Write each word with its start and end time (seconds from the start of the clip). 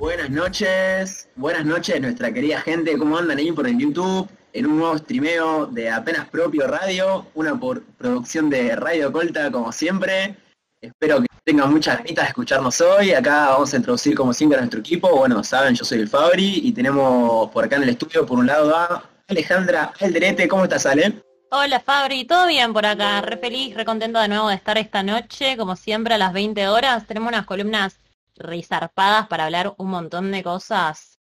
Buenas 0.00 0.30
noches, 0.30 1.28
buenas 1.36 1.66
noches 1.66 2.00
nuestra 2.00 2.32
querida 2.32 2.62
gente, 2.62 2.96
¿cómo 2.96 3.18
andan 3.18 3.36
ahí 3.36 3.52
por 3.52 3.68
el 3.68 3.76
YouTube? 3.76 4.26
En 4.54 4.64
un 4.64 4.78
nuevo 4.78 4.96
streameo 4.96 5.66
de 5.66 5.90
apenas 5.90 6.26
propio 6.30 6.66
radio, 6.66 7.26
una 7.34 7.60
por 7.60 7.82
producción 7.98 8.48
de 8.48 8.74
Radio 8.76 9.12
Colta 9.12 9.52
como 9.52 9.70
siempre. 9.72 10.36
Espero 10.80 11.20
que 11.20 11.26
tengan 11.44 11.70
muchas 11.70 11.98
ganitas 11.98 12.24
de 12.24 12.28
escucharnos 12.28 12.80
hoy. 12.80 13.12
Acá 13.12 13.50
vamos 13.50 13.74
a 13.74 13.76
introducir 13.76 14.14
como 14.14 14.32
siempre 14.32 14.56
a 14.56 14.62
nuestro 14.62 14.80
equipo. 14.80 15.14
Bueno, 15.14 15.44
saben, 15.44 15.74
yo 15.74 15.84
soy 15.84 15.98
el 15.98 16.08
Fabri 16.08 16.62
y 16.64 16.72
tenemos 16.72 17.50
por 17.50 17.64
acá 17.64 17.76
en 17.76 17.82
el 17.82 17.90
estudio 17.90 18.24
por 18.24 18.38
un 18.38 18.46
lado 18.46 18.74
a 18.74 19.04
Alejandra 19.28 19.92
Alderete. 20.00 20.48
¿Cómo 20.48 20.64
estás, 20.64 20.86
Ale? 20.86 21.20
Hola 21.50 21.78
Fabri, 21.78 22.24
¿todo 22.24 22.46
bien 22.46 22.72
por 22.72 22.86
acá? 22.86 23.20
Re 23.20 23.36
feliz, 23.36 23.76
re 23.76 23.84
contento 23.84 24.18
de 24.18 24.28
nuevo 24.28 24.48
de 24.48 24.54
estar 24.54 24.78
esta 24.78 25.02
noche, 25.02 25.58
como 25.58 25.76
siempre 25.76 26.14
a 26.14 26.18
las 26.18 26.32
20 26.32 26.68
horas. 26.68 27.06
Tenemos 27.06 27.28
unas 27.28 27.44
columnas 27.44 28.00
rizarpadas 28.40 29.28
para 29.28 29.44
hablar 29.44 29.74
un 29.78 29.90
montón 29.90 30.32
de 30.32 30.42
cosas. 30.42 31.18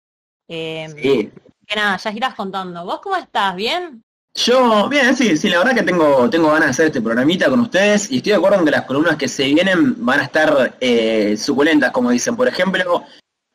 Eh, 0.47 0.87
Sí. 1.01 1.31
Que 1.67 1.75
nada, 1.75 1.97
ya 1.97 2.11
irás 2.11 2.33
contando. 2.33 2.83
¿Vos 2.83 2.99
cómo 2.99 3.15
estás? 3.15 3.55
¿Bien? 3.55 4.03
Yo, 4.33 4.89
bien, 4.89 5.15
sí, 5.15 5.37
sí, 5.37 5.49
la 5.49 5.59
verdad 5.59 5.75
que 5.75 5.83
tengo, 5.83 6.29
tengo 6.29 6.47
ganas 6.47 6.65
de 6.65 6.69
hacer 6.71 6.85
este 6.87 7.01
programita 7.01 7.49
con 7.49 7.59
ustedes 7.59 8.09
y 8.11 8.17
estoy 8.17 8.31
de 8.31 8.37
acuerdo 8.37 8.59
en 8.59 8.65
que 8.65 8.71
las 8.71 8.85
columnas 8.85 9.17
que 9.17 9.27
se 9.27 9.45
vienen 9.45 10.03
van 10.03 10.21
a 10.21 10.23
estar 10.23 10.77
eh, 10.79 11.35
suculentas, 11.37 11.91
como 11.91 12.09
dicen. 12.09 12.35
Por 12.35 12.47
ejemplo, 12.47 13.03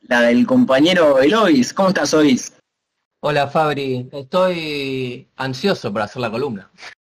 la 0.03 0.21
del 0.21 0.47
compañero 0.47 1.19
Elois. 1.21 1.73
¿Cómo 1.73 1.89
estás, 1.89 2.15
Ois? 2.15 2.53
Hola 3.21 3.49
Fabri, 3.49 4.09
estoy 4.13 5.27
ansioso 5.37 5.93
por 5.93 6.03
hacer 6.03 6.21
la 6.21 6.31
columna. 6.31 6.71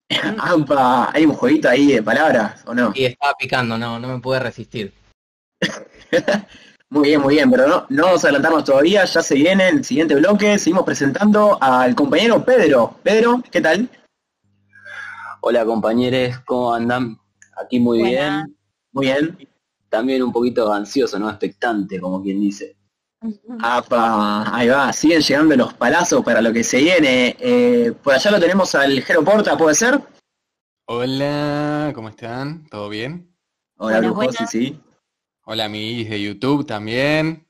Ampa, 0.37 1.09
hay 1.11 1.25
un 1.25 1.33
jueguito 1.33 1.67
ahí 1.67 1.93
de 1.93 2.03
palabras, 2.03 2.63
¿o 2.67 2.73
no? 2.75 2.91
Y 2.93 3.05
estaba 3.05 3.33
picando, 3.33 3.77
no, 3.77 3.99
no 3.99 4.07
me 4.07 4.19
pude 4.19 4.39
resistir. 4.39 4.93
Muy 6.87 7.09
bien, 7.09 7.19
muy 7.19 7.33
bien, 7.33 7.49
pero 7.49 7.67
no, 7.67 7.85
no 7.89 8.03
vamos 8.03 8.23
a 8.23 8.27
adelantarnos 8.27 8.63
todavía, 8.63 9.03
ya 9.05 9.21
se 9.21 9.35
viene 9.35 9.67
el 9.69 9.83
siguiente 9.83 10.13
bloque, 10.15 10.57
seguimos 10.59 10.85
presentando 10.85 11.57
al 11.59 11.95
compañero 11.95 12.45
Pedro. 12.45 12.95
Pedro, 13.01 13.41
¿qué 13.51 13.59
tal? 13.59 13.89
Hola 15.41 15.65
compañeros, 15.65 16.39
¿cómo 16.45 16.73
andan? 16.73 17.17
Aquí 17.57 17.79
muy 17.79 17.99
Buena. 17.99 18.45
bien. 18.45 18.57
Muy 18.91 19.05
bien. 19.07 19.49
También 19.89 20.21
un 20.21 20.31
poquito 20.31 20.71
ansioso, 20.71 21.17
¿no? 21.17 21.29
Expectante, 21.29 21.99
como 21.99 22.21
quien 22.21 22.39
dice. 22.39 22.77
Apa, 23.59 24.55
ahí 24.55 24.67
va, 24.67 24.93
siguen 24.93 25.21
llegando 25.21 25.55
los 25.55 25.73
palazos 25.73 26.23
para 26.23 26.41
lo 26.41 26.53
que 26.53 26.63
se 26.63 26.77
viene. 26.77 27.35
Eh, 27.39 27.93
por 28.03 28.13
allá 28.13 28.29
lo 28.29 28.39
tenemos 28.39 28.75
al 28.75 29.01
Jero 29.01 29.23
Porta, 29.23 29.57
¿puede 29.57 29.75
ser? 29.75 29.99
Hola, 30.85 31.91
¿cómo 31.95 32.09
están? 32.09 32.67
¿Todo 32.69 32.89
bien? 32.89 33.35
Hola, 33.77 33.99
Brujo, 33.99 34.31
sí, 34.31 34.45
sí. 34.47 34.81
Hola, 35.47 35.65
amiguis 35.65 36.09
de 36.09 36.21
YouTube 36.21 36.65
también. 36.65 37.45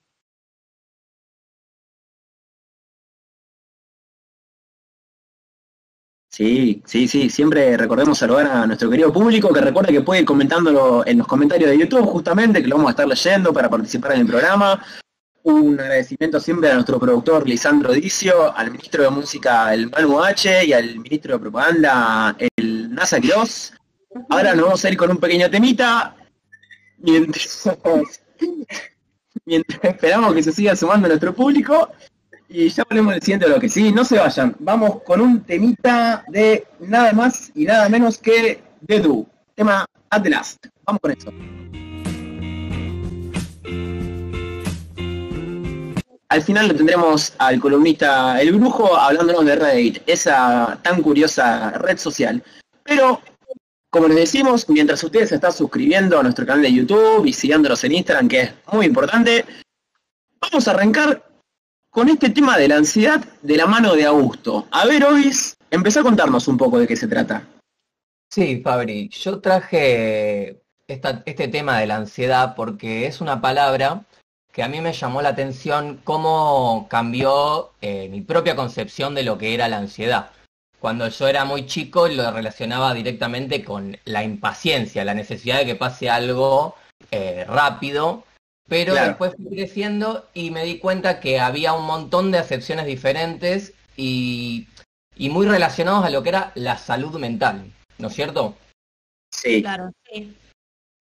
Sí, 6.29 6.83
sí, 6.85 7.07
sí, 7.07 7.29
siempre 7.29 7.77
recordemos 7.77 8.17
saludar 8.17 8.47
a 8.47 8.67
nuestro 8.67 8.89
querido 8.89 9.13
público, 9.13 9.53
que 9.53 9.61
recuerde 9.61 9.93
que 9.93 10.01
puede 10.01 10.19
ir 10.21 10.25
comentándolo 10.25 11.07
en 11.07 11.19
los 11.19 11.27
comentarios 11.27 11.69
de 11.69 11.77
YouTube, 11.77 12.05
justamente, 12.07 12.61
que 12.61 12.67
lo 12.67 12.75
vamos 12.75 12.89
a 12.89 12.91
estar 12.91 13.07
leyendo 13.07 13.53
para 13.53 13.69
participar 13.69 14.11
en 14.13 14.21
el 14.21 14.27
programa. 14.27 14.85
Un 15.43 15.79
agradecimiento 15.79 16.41
siempre 16.41 16.69
a 16.71 16.73
nuestro 16.73 16.99
productor 16.99 17.47
Lisandro 17.47 17.93
Dicio, 17.93 18.53
al 18.57 18.71
ministro 18.71 19.03
de 19.03 19.09
Música, 19.09 19.73
el 19.73 19.89
Manu 19.89 20.21
H, 20.21 20.65
y 20.65 20.73
al 20.73 20.99
ministro 20.99 21.35
de 21.35 21.39
Propaganda, 21.39 22.35
el 22.57 22.93
Nasa 22.93 23.21
Quiroz. 23.21 23.71
Ahora 24.27 24.53
nos 24.53 24.65
vamos 24.65 24.83
a 24.83 24.89
ir 24.89 24.97
con 24.97 25.11
un 25.11 25.17
pequeño 25.17 25.49
temita, 25.49 26.17
mientras, 26.97 27.69
mientras 29.45 29.83
esperamos 29.83 30.33
que 30.33 30.43
se 30.43 30.51
siga 30.51 30.75
sumando 30.75 31.07
nuestro 31.07 31.33
público. 31.33 31.89
Y 32.47 32.69
ya 32.69 32.83
volvemos 32.87 33.15
al 33.15 33.21
siguiente 33.21 33.47
bloque. 33.47 33.69
Sí, 33.69 33.91
no 33.91 34.05
se 34.05 34.19
vayan. 34.19 34.55
Vamos 34.59 35.01
con 35.03 35.19
un 35.19 35.41
temita 35.41 36.23
de 36.27 36.65
nada 36.79 37.11
más 37.13 37.51
y 37.55 37.65
nada 37.65 37.89
menos 37.89 38.19
que 38.19 38.61
The 38.85 38.99
Do. 38.99 39.25
Tema 39.55 39.85
At 40.09 40.21
the 40.21 40.29
Last. 40.29 40.67
Vamos 40.85 41.01
con 41.01 41.11
eso. 41.11 41.31
Al 46.27 46.41
final 46.41 46.67
lo 46.67 46.75
tendremos 46.75 47.33
al 47.37 47.59
columnista 47.59 48.41
El 48.41 48.53
Brujo 48.53 48.97
hablándonos 48.97 49.45
de 49.45 49.55
Reddit, 49.55 50.01
esa 50.05 50.77
tan 50.81 51.01
curiosa 51.01 51.71
red 51.71 51.97
social. 51.97 52.43
Pero, 52.83 53.21
como 53.95 54.09
les 54.09 54.17
decimos, 54.17 54.67
mientras 54.67 55.01
ustedes 55.05 55.31
están 55.31 55.53
suscribiendo 55.53 56.19
a 56.19 56.23
nuestro 56.23 56.45
canal 56.45 56.63
de 56.63 56.73
YouTube 56.73 57.25
y 57.25 57.31
siguiéndonos 57.31 57.81
en 57.85 57.93
Instagram, 57.93 58.27
que 58.27 58.41
es 58.41 58.53
muy 58.73 58.87
importante, 58.87 59.45
vamos 60.41 60.67
a 60.67 60.71
arrancar 60.71 61.25
con 61.89 62.09
este 62.09 62.29
tema 62.29 62.57
de 62.57 62.67
la 62.67 62.75
ansiedad 62.75 63.23
de 63.41 63.55
la 63.55 63.67
mano 63.67 63.93
de 63.95 64.03
Augusto. 64.03 64.67
A 64.71 64.85
ver, 64.85 65.05
Ovis, 65.05 65.55
empezá 65.71 66.01
a 66.01 66.03
contarnos 66.03 66.45
un 66.49 66.57
poco 66.57 66.77
de 66.77 66.87
qué 66.87 66.97
se 66.97 67.07
trata. 67.07 67.47
Sí, 68.29 68.59
Fabri, 68.61 69.07
yo 69.07 69.39
traje 69.39 70.61
este 70.87 71.47
tema 71.47 71.79
de 71.79 71.87
la 71.87 71.95
ansiedad 71.95 72.53
porque 72.53 73.07
es 73.07 73.21
una 73.21 73.39
palabra 73.39 74.03
que 74.51 74.61
a 74.61 74.67
mí 74.67 74.81
me 74.81 74.91
llamó 74.91 75.21
la 75.21 75.29
atención 75.29 76.01
cómo 76.03 76.87
cambió 76.89 77.71
eh, 77.79 78.09
mi 78.09 78.19
propia 78.19 78.57
concepción 78.57 79.15
de 79.15 79.23
lo 79.23 79.37
que 79.37 79.53
era 79.53 79.69
la 79.69 79.77
ansiedad. 79.77 80.31
Cuando 80.85 81.07
yo 81.07 81.27
era 81.27 81.45
muy 81.45 81.65
chico 81.65 82.07
lo 82.07 82.29
relacionaba 82.29 82.93
directamente 82.93 83.63
con 83.63 83.97
la 84.05 84.23
impaciencia, 84.23 85.03
la 85.03 85.15
necesidad 85.15 85.57
de 85.57 85.65
que 85.65 85.73
pase 85.75 86.11
algo 86.11 86.75
eh, 87.09 87.43
rápido, 87.47 88.23
pero 88.69 88.93
Claro. 88.93 89.07
después 89.07 89.33
fui 89.35 89.47
creciendo 89.49 90.27
y 90.35 90.51
me 90.51 90.63
di 90.63 90.77
cuenta 90.77 91.19
que 91.19 91.39
había 91.39 91.73
un 91.73 91.87
montón 91.87 92.29
de 92.29 92.37
acepciones 92.37 92.85
diferentes 92.85 93.73
y, 93.97 94.67
y 95.15 95.29
muy 95.31 95.47
relacionados 95.47 96.05
a 96.05 96.11
lo 96.11 96.21
que 96.21 96.29
era 96.29 96.51
la 96.53 96.77
salud 96.77 97.17
mental, 97.17 97.71
¿no 97.97 98.09
es 98.09 98.13
cierto? 98.13 98.55
Sí, 99.33 99.63
Claro, 99.63 99.91
sí. 100.03 100.35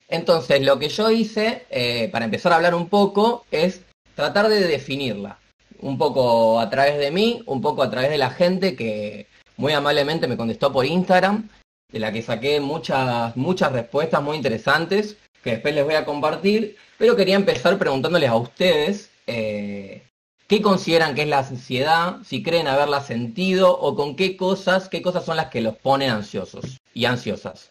Entonces, 0.09 0.63
lo 0.63 0.79
que 0.79 0.89
yo 0.89 1.11
hice, 1.11 1.67
eh, 1.69 2.09
para 2.11 2.25
empezar 2.25 2.53
a 2.53 2.57
hablar 2.57 2.75
un 2.75 2.89
poco, 2.89 3.45
es 3.51 3.83
tratar 4.15 4.49
de 4.49 4.61
definirla. 4.61 5.37
Un 5.81 5.99
poco 5.99 6.59
a 6.59 6.71
través 6.71 6.97
de 6.97 7.11
mí, 7.11 7.43
un 7.45 7.61
poco 7.61 7.83
a 7.83 7.91
través 7.91 8.09
de 8.09 8.17
la 8.17 8.31
gente 8.31 8.77
que 8.77 9.27
muy 9.57 9.73
amablemente 9.73 10.27
me 10.27 10.37
contestó 10.37 10.73
por 10.73 10.87
Instagram, 10.87 11.49
de 11.93 11.99
la 11.99 12.13
que 12.13 12.23
saqué 12.23 12.61
muchas, 12.61 13.37
muchas 13.37 13.73
respuestas 13.73 14.23
muy 14.23 14.37
interesantes, 14.37 15.17
que 15.43 15.53
después 15.53 15.75
les 15.75 15.85
voy 15.85 15.95
a 15.95 16.05
compartir, 16.05 16.77
pero 16.99 17.17
quería 17.17 17.37
empezar 17.37 17.79
preguntándoles 17.79 18.31
a 18.31 18.37
ustedes 18.37 19.11
eh, 19.27 20.03
qué 20.47 20.61
consideran 20.61 21.15
que 21.15 21.23
es 21.23 21.29
la 21.29 21.39
ansiedad, 21.39 22.19
si 22.25 22.43
creen 22.43 22.69
haberla 22.69 23.01
sentido 23.01 23.79
o 23.79 23.95
con 23.95 24.17
qué 24.17 24.37
cosas, 24.37 24.89
qué 24.89 25.03
cosas 25.03 25.25
son 25.25 25.37
las 25.37 25.51
que 25.51 25.61
los 25.61 25.77
ponen 25.77 26.11
ansiosos 26.11 26.79
y 26.93 27.05
ansiosas. 27.05 27.71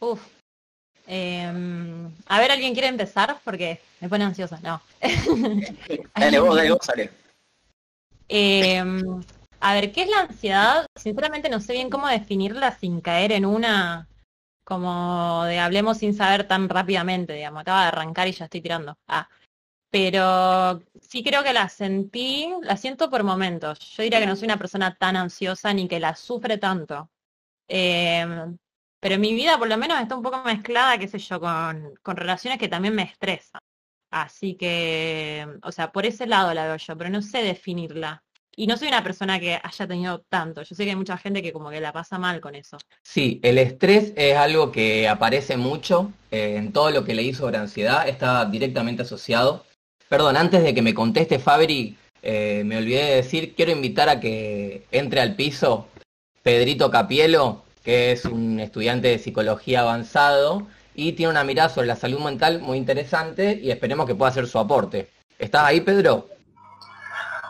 Uf. 0.00 0.20
Em, 1.06 2.10
a 2.26 2.38
ver, 2.38 2.50
¿alguien 2.50 2.74
quiere 2.74 2.88
empezar? 2.88 3.38
Porque 3.42 3.80
me 4.00 4.08
pone 4.08 4.24
ansiosa, 4.24 4.60
no. 4.62 4.80
dale 6.14 6.38
vos, 6.38 6.54
dale 6.54 6.70
vos, 6.70 6.84
sale. 6.84 7.10
Em, 8.30 9.22
a 9.70 9.74
ver, 9.74 9.92
¿qué 9.92 10.02
es 10.02 10.08
la 10.08 10.20
ansiedad? 10.20 10.86
Sinceramente 10.96 11.50
no 11.50 11.60
sé 11.60 11.74
bien 11.74 11.90
cómo 11.90 12.08
definirla 12.08 12.72
sin 12.78 13.00
caer 13.00 13.32
en 13.32 13.44
una 13.44 14.08
como 14.64 15.44
de 15.44 15.58
hablemos 15.58 15.98
sin 15.98 16.14
saber 16.14 16.46
tan 16.48 16.68
rápidamente, 16.68 17.34
digamos. 17.34 17.62
Acaba 17.62 17.82
de 17.82 17.88
arrancar 17.88 18.28
y 18.28 18.32
ya 18.32 18.44
estoy 18.46 18.60
tirando. 18.62 18.98
Ah. 19.08 19.28
Pero 19.90 20.82
sí 21.00 21.24
creo 21.24 21.42
que 21.44 21.54
la 21.54 21.68
sentí, 21.70 22.50
la 22.62 22.76
siento 22.76 23.10
por 23.10 23.24
momentos. 23.24 23.78
Yo 23.96 24.02
diría 24.02 24.20
que 24.20 24.26
no 24.26 24.36
soy 24.36 24.46
una 24.46 24.58
persona 24.58 24.94
tan 24.96 25.16
ansiosa 25.16 25.72
ni 25.74 25.88
que 25.88 26.00
la 26.00 26.14
sufre 26.16 26.58
tanto. 26.58 27.10
Em, 27.68 28.58
pero 29.00 29.18
mi 29.18 29.34
vida 29.34 29.58
por 29.58 29.68
lo 29.68 29.78
menos 29.78 30.00
está 30.00 30.16
un 30.16 30.22
poco 30.22 30.42
mezclada, 30.44 30.98
qué 30.98 31.08
sé 31.08 31.18
yo, 31.18 31.40
con, 31.40 31.94
con 32.02 32.16
relaciones 32.16 32.58
que 32.58 32.68
también 32.68 32.94
me 32.94 33.04
estresan. 33.04 33.60
Así 34.10 34.56
que, 34.56 35.46
o 35.62 35.72
sea, 35.72 35.92
por 35.92 36.06
ese 36.06 36.26
lado 36.26 36.54
la 36.54 36.66
veo 36.66 36.76
yo, 36.76 36.96
pero 36.96 37.10
no 37.10 37.22
sé 37.22 37.42
definirla. 37.42 38.24
Y 38.58 38.66
no 38.66 38.76
soy 38.76 38.88
una 38.88 39.04
persona 39.04 39.38
que 39.38 39.56
haya 39.62 39.86
tenido 39.86 40.18
tanto. 40.28 40.62
Yo 40.62 40.74
sé 40.74 40.82
que 40.82 40.90
hay 40.90 40.96
mucha 40.96 41.16
gente 41.16 41.44
que 41.44 41.52
como 41.52 41.70
que 41.70 41.80
la 41.80 41.92
pasa 41.92 42.18
mal 42.18 42.40
con 42.40 42.56
eso. 42.56 42.76
Sí, 43.04 43.38
el 43.44 43.56
estrés 43.56 44.12
es 44.16 44.36
algo 44.36 44.72
que 44.72 45.06
aparece 45.06 45.56
mucho 45.56 46.10
eh, 46.32 46.56
en 46.56 46.72
todo 46.72 46.90
lo 46.90 47.04
que 47.04 47.14
leí 47.14 47.32
sobre 47.32 47.56
ansiedad, 47.56 48.08
está 48.08 48.44
directamente 48.46 49.02
asociado. 49.02 49.64
Perdón, 50.08 50.36
antes 50.36 50.64
de 50.64 50.74
que 50.74 50.82
me 50.82 50.92
conteste 50.92 51.38
Fabri, 51.38 51.96
eh, 52.20 52.64
me 52.66 52.78
olvidé 52.78 53.04
de 53.04 53.14
decir, 53.14 53.54
quiero 53.54 53.70
invitar 53.70 54.08
a 54.08 54.18
que 54.18 54.82
entre 54.90 55.20
al 55.20 55.36
piso 55.36 55.86
Pedrito 56.42 56.90
Capielo, 56.90 57.62
que 57.84 58.10
es 58.10 58.24
un 58.24 58.58
estudiante 58.58 59.06
de 59.06 59.20
psicología 59.20 59.82
avanzado 59.82 60.66
y 60.96 61.12
tiene 61.12 61.30
una 61.30 61.44
mirada 61.44 61.68
sobre 61.68 61.86
la 61.86 61.94
salud 61.94 62.18
mental 62.18 62.60
muy 62.60 62.76
interesante 62.76 63.56
y 63.62 63.70
esperemos 63.70 64.04
que 64.04 64.16
pueda 64.16 64.32
hacer 64.32 64.48
su 64.48 64.58
aporte. 64.58 65.08
¿Estás 65.38 65.62
ahí, 65.62 65.80
Pedro? 65.80 66.26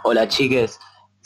Hola 0.04 0.28
chiques. 0.28 0.78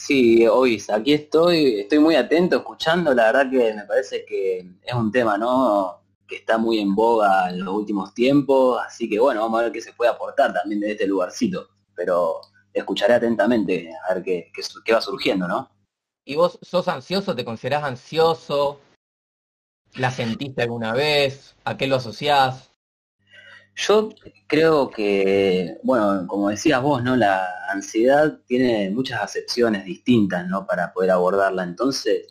Sí, 0.05 0.45
Ois, 0.49 0.91
aquí 0.91 1.13
estoy, 1.13 1.79
estoy 1.83 2.01
muy 2.01 2.17
atento 2.17 2.57
escuchando, 2.57 3.15
la 3.15 3.31
verdad 3.31 3.49
que 3.49 3.73
me 3.73 3.85
parece 3.85 4.25
que 4.25 4.59
es 4.83 4.95
un 4.95 5.13
tema, 5.13 5.39
¿no? 5.39 6.03
Que 6.27 6.37
está 6.37 6.59
muy 6.59 6.81
en 6.81 6.93
boga 6.93 7.51
en 7.51 7.65
los 7.65 7.73
últimos 7.73 8.13
tiempos, 8.13 8.83
así 8.85 9.09
que 9.09 9.21
bueno, 9.21 9.43
vamos 9.43 9.61
a 9.61 9.63
ver 9.65 9.73
qué 9.73 9.81
se 9.81 9.93
puede 9.93 10.11
aportar 10.11 10.53
también 10.53 10.81
desde 10.81 10.95
este 10.95 11.07
lugarcito. 11.07 11.69
pero 11.95 12.41
escucharé 12.73 13.15
atentamente 13.15 13.93
a 14.09 14.15
ver 14.15 14.25
qué, 14.25 14.51
qué, 14.53 14.63
qué 14.85 14.93
va 14.93 15.01
surgiendo, 15.01 15.47
¿no? 15.47 15.71
¿Y 16.25 16.35
vos 16.35 16.59
sos 16.63 16.89
ansioso? 16.89 17.37
¿Te 17.37 17.45
considerás 17.45 17.85
ansioso? 17.85 18.81
¿La 19.95 20.11
sentiste 20.11 20.63
alguna 20.63 20.95
vez? 20.95 21.55
¿A 21.63 21.77
qué 21.77 21.87
lo 21.87 21.95
asociás? 21.95 22.72
Yo 23.75 24.11
creo 24.47 24.91
que, 24.91 25.79
bueno, 25.83 26.27
como 26.27 26.51
decías 26.51 26.83
vos, 26.83 27.03
¿no? 27.03 27.17
La 27.17 27.47
ansiedad 27.71 28.39
tiene 28.47 28.91
muchas 28.91 29.23
acepciones 29.23 29.85
distintas, 29.85 30.47
¿no? 30.49 30.67
Para 30.67 30.93
poder 30.93 31.11
abordarla. 31.11 31.65
Entonces, 31.65 32.27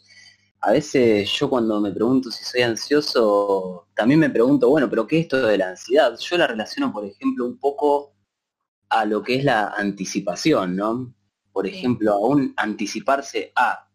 a 0.61 0.71
veces 0.71 1.31
yo 1.31 1.49
cuando 1.49 1.81
me 1.81 1.91
pregunto 1.91 2.29
si 2.29 2.43
soy 2.43 2.61
ansioso, 2.61 3.87
también 3.95 4.19
me 4.19 4.29
pregunto, 4.29 4.69
bueno, 4.69 4.89
pero 4.89 5.07
¿qué 5.07 5.19
es 5.19 5.21
esto 5.23 5.47
de 5.47 5.57
la 5.57 5.69
ansiedad? 5.69 6.17
Yo 6.19 6.37
la 6.37 6.47
relaciono, 6.47 6.93
por 6.93 7.05
ejemplo, 7.05 7.45
un 7.45 7.57
poco 7.57 8.13
a 8.89 9.05
lo 9.05 9.23
que 9.23 9.35
es 9.37 9.43
la 9.43 9.69
anticipación, 9.69 10.75
¿no? 10.75 11.13
Por 11.51 11.65
ejemplo, 11.65 12.13
a 12.13 12.19
un 12.19 12.53
anticiparse 12.57 13.51
a, 13.55 13.87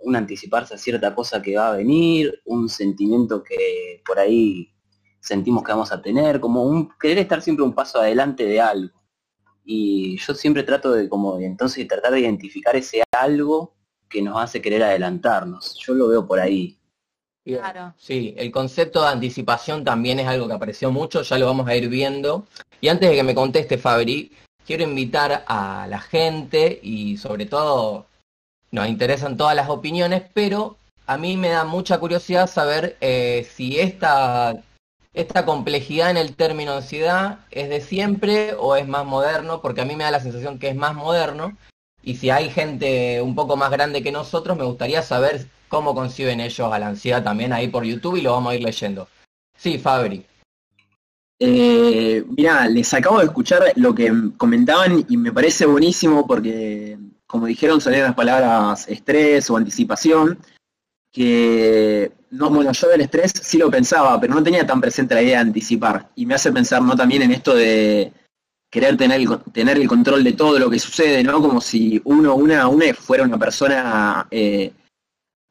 un 0.00 0.16
anticiparse 0.16 0.74
a 0.74 0.78
cierta 0.78 1.14
cosa 1.14 1.40
que 1.40 1.56
va 1.56 1.68
a 1.70 1.76
venir, 1.76 2.42
un 2.44 2.68
sentimiento 2.68 3.42
que 3.42 4.02
por 4.04 4.18
ahí 4.18 4.74
sentimos 5.20 5.62
que 5.62 5.72
vamos 5.72 5.92
a 5.92 6.00
tener, 6.02 6.40
como 6.40 6.64
un 6.64 6.90
querer 6.98 7.18
estar 7.18 7.42
siempre 7.42 7.64
un 7.64 7.74
paso 7.74 8.00
adelante 8.00 8.44
de 8.44 8.60
algo. 8.60 9.00
Y 9.64 10.16
yo 10.18 10.34
siempre 10.34 10.62
trato 10.62 10.92
de 10.92 11.08
como 11.08 11.38
entonces 11.38 11.86
tratar 11.86 12.12
de 12.12 12.20
identificar 12.20 12.74
ese 12.74 13.02
algo 13.12 13.74
que 14.08 14.22
nos 14.22 14.40
hace 14.42 14.60
querer 14.60 14.82
adelantarnos. 14.82 15.76
Yo 15.78 15.94
lo 15.94 16.08
veo 16.08 16.26
por 16.26 16.40
ahí. 16.40 16.76
Claro. 17.44 17.94
Sí, 17.96 18.34
el 18.36 18.50
concepto 18.50 19.02
de 19.02 19.08
anticipación 19.08 19.84
también 19.84 20.18
es 20.20 20.26
algo 20.26 20.46
que 20.46 20.54
apareció 20.54 20.90
mucho, 20.90 21.22
ya 21.22 21.38
lo 21.38 21.46
vamos 21.46 21.68
a 21.68 21.76
ir 21.76 21.88
viendo. 21.88 22.46
Y 22.80 22.88
antes 22.88 23.08
de 23.08 23.16
que 23.16 23.22
me 23.22 23.34
conteste 23.34 23.78
Fabri, 23.78 24.32
quiero 24.66 24.84
invitar 24.84 25.44
a 25.46 25.86
la 25.88 26.00
gente 26.00 26.80
y 26.82 27.16
sobre 27.16 27.46
todo 27.46 28.06
nos 28.70 28.88
interesan 28.88 29.36
todas 29.36 29.56
las 29.56 29.68
opiniones, 29.68 30.22
pero 30.32 30.76
a 31.06 31.16
mí 31.16 31.36
me 31.36 31.48
da 31.48 31.64
mucha 31.64 31.98
curiosidad 31.98 32.48
saber 32.48 32.96
eh, 33.00 33.48
si 33.50 33.80
esta 33.80 34.62
esta 35.12 35.44
complejidad 35.44 36.10
en 36.10 36.16
el 36.16 36.36
término 36.36 36.72
ansiedad 36.72 37.40
es 37.50 37.68
de 37.68 37.80
siempre 37.80 38.54
o 38.58 38.76
es 38.76 38.86
más 38.86 39.04
moderno, 39.04 39.60
porque 39.60 39.80
a 39.80 39.84
mí 39.84 39.96
me 39.96 40.04
da 40.04 40.10
la 40.10 40.20
sensación 40.20 40.58
que 40.58 40.68
es 40.68 40.76
más 40.76 40.94
moderno, 40.94 41.56
y 42.02 42.16
si 42.16 42.30
hay 42.30 42.50
gente 42.50 43.20
un 43.20 43.34
poco 43.34 43.56
más 43.56 43.70
grande 43.70 44.02
que 44.02 44.12
nosotros, 44.12 44.56
me 44.56 44.64
gustaría 44.64 45.02
saber 45.02 45.46
cómo 45.68 45.94
conciben 45.94 46.40
ellos 46.40 46.72
a 46.72 46.78
la 46.78 46.88
ansiedad 46.88 47.22
también 47.22 47.52
ahí 47.52 47.68
por 47.68 47.84
YouTube 47.84 48.16
y 48.16 48.22
lo 48.22 48.32
vamos 48.32 48.52
a 48.52 48.56
ir 48.56 48.62
leyendo. 48.62 49.08
Sí, 49.56 49.78
Fabri. 49.78 50.24
Eh, 51.38 52.24
mirá, 52.36 52.68
les 52.68 52.92
acabo 52.92 53.18
de 53.18 53.26
escuchar 53.26 53.72
lo 53.76 53.94
que 53.94 54.12
comentaban 54.36 55.04
y 55.08 55.16
me 55.16 55.32
parece 55.32 55.66
buenísimo 55.66 56.26
porque, 56.26 56.98
como 57.26 57.46
dijeron, 57.46 57.80
salían 57.80 58.04
las 58.04 58.14
palabras 58.14 58.86
estrés 58.88 59.48
o 59.48 59.56
anticipación, 59.56 60.38
que 61.12 62.12
no, 62.30 62.48
bueno, 62.50 62.72
yo 62.72 62.88
del 62.88 63.00
estrés 63.00 63.32
sí 63.42 63.58
lo 63.58 63.70
pensaba, 63.70 64.20
pero 64.20 64.34
no 64.34 64.42
tenía 64.42 64.66
tan 64.66 64.80
presente 64.80 65.14
la 65.14 65.22
idea 65.22 65.38
de 65.38 65.48
anticipar. 65.48 66.10
Y 66.14 66.26
me 66.26 66.34
hace 66.34 66.52
pensar 66.52 66.80
no 66.82 66.94
también 66.96 67.22
en 67.22 67.32
esto 67.32 67.54
de 67.54 68.12
querer 68.70 68.96
tener 68.96 69.20
el, 69.20 69.78
el 69.80 69.88
control 69.88 70.22
de 70.22 70.34
todo 70.34 70.58
lo 70.58 70.70
que 70.70 70.78
sucede, 70.78 71.24
¿no? 71.24 71.40
Como 71.40 71.60
si 71.60 72.00
uno, 72.04 72.36
una, 72.36 72.68
una 72.68 72.94
fuera 72.94 73.24
una 73.24 73.38
persona 73.38 74.28
eh, 74.30 74.72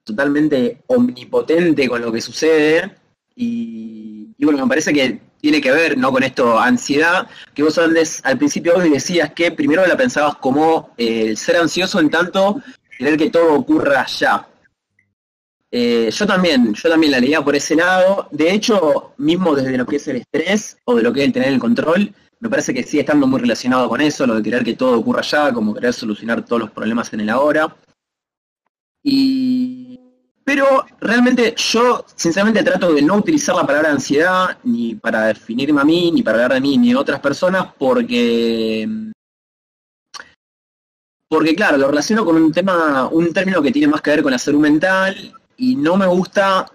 totalmente 0.05 0.81
omnipotente 0.87 1.89
con 1.89 2.01
lo 2.01 2.11
que 2.11 2.21
sucede. 2.21 2.95
Y, 3.35 4.33
bueno, 4.39 4.63
me 4.63 4.69
parece 4.69 4.93
que 4.93 5.19
tiene 5.41 5.59
que 5.59 5.71
ver, 5.71 5.97
¿no? 5.97 6.11
Con 6.13 6.23
esto, 6.23 6.57
ansiedad, 6.57 7.27
que 7.53 7.63
vos 7.63 7.77
antes, 7.77 8.21
al 8.23 8.37
principio 8.37 8.77
hoy 8.77 8.89
decías 8.89 9.33
que 9.33 9.51
primero 9.51 9.85
la 9.85 9.97
pensabas 9.97 10.35
como 10.35 10.91
eh, 10.97 11.35
ser 11.35 11.57
ansioso 11.57 11.99
en 11.99 12.09
tanto 12.09 12.61
querer 12.97 13.17
que 13.17 13.29
todo 13.29 13.53
ocurra 13.53 14.05
ya. 14.05 14.48
Eh, 15.71 16.10
yo 16.12 16.25
también, 16.25 16.74
yo 16.74 16.89
también 16.89 17.12
la 17.12 17.19
leía 17.19 17.42
por 17.42 17.56
ese 17.56 17.75
lado. 17.75 18.27
De 18.31 18.51
hecho, 18.51 19.13
mismo 19.18 19.56
desde 19.56 19.77
lo 19.77 19.86
que 19.86 19.98
es 19.98 20.07
el 20.07 20.18
estrés 20.18 20.77
o 20.86 20.95
de 20.95 21.04
lo 21.04 21.13
que 21.13 21.21
es 21.21 21.27
el 21.27 21.33
tener 21.33 21.50
el 21.50 21.60
control, 21.60 22.13
me 22.39 22.50
parece 22.50 22.74
que 22.74 22.83
sigue 22.83 23.01
estando 23.01 23.27
muy 23.27 23.42
relacionado 23.42 23.88
con 23.89 24.01
eso, 24.01 24.25
lo 24.25 24.36
de 24.36 24.44
querer 24.44 24.63
que 24.63 24.75
todo 24.75 24.98
ocurra 25.00 25.21
ya, 25.21 25.51
como 25.54 25.74
querer 25.74 25.94
solucionar 25.94 26.44
todos 26.45 26.62
los 26.62 26.71
problemas 26.71 27.12
en 27.13 27.21
el 27.21 27.30
ahora. 27.30 27.75
Y... 29.04 30.00
Pero 30.44 30.83
realmente 31.00 31.54
yo, 31.56 32.04
sinceramente, 32.16 32.63
trato 32.63 32.92
de 32.92 33.04
no 33.04 33.18
utilizar 33.18 33.56
la 33.56 33.68
palabra 33.68 33.92
ansiedad 33.92 34.57
ni 34.63 34.95
para 34.95 35.27
definirme 35.27 35.81
a 35.81 35.83
mí, 35.83 36.12
ni 36.12 36.24
para 36.24 36.38
hablar 36.38 36.54
de 36.54 36.62
mí, 36.62 36.75
ni 36.75 36.89
de 36.89 36.95
otras 36.95 37.19
personas, 37.19 37.68
porque 37.77 38.89
porque 41.27 41.56
claro, 41.56 41.77
lo 41.77 41.88
relaciono 41.88 42.25
con 42.25 42.36
un 42.38 42.51
tema, 42.51 43.07
un 43.10 43.31
término 43.31 43.62
que 43.62 43.71
tiene 43.71 43.88
más 43.88 44.01
que 44.01 44.10
ver 44.10 44.24
con 44.24 44.31
la 44.31 44.39
salud 44.39 44.60
mental 44.60 45.38
y 45.59 45.75
no 45.75 45.97
me 45.97 46.07
gusta 46.07 46.65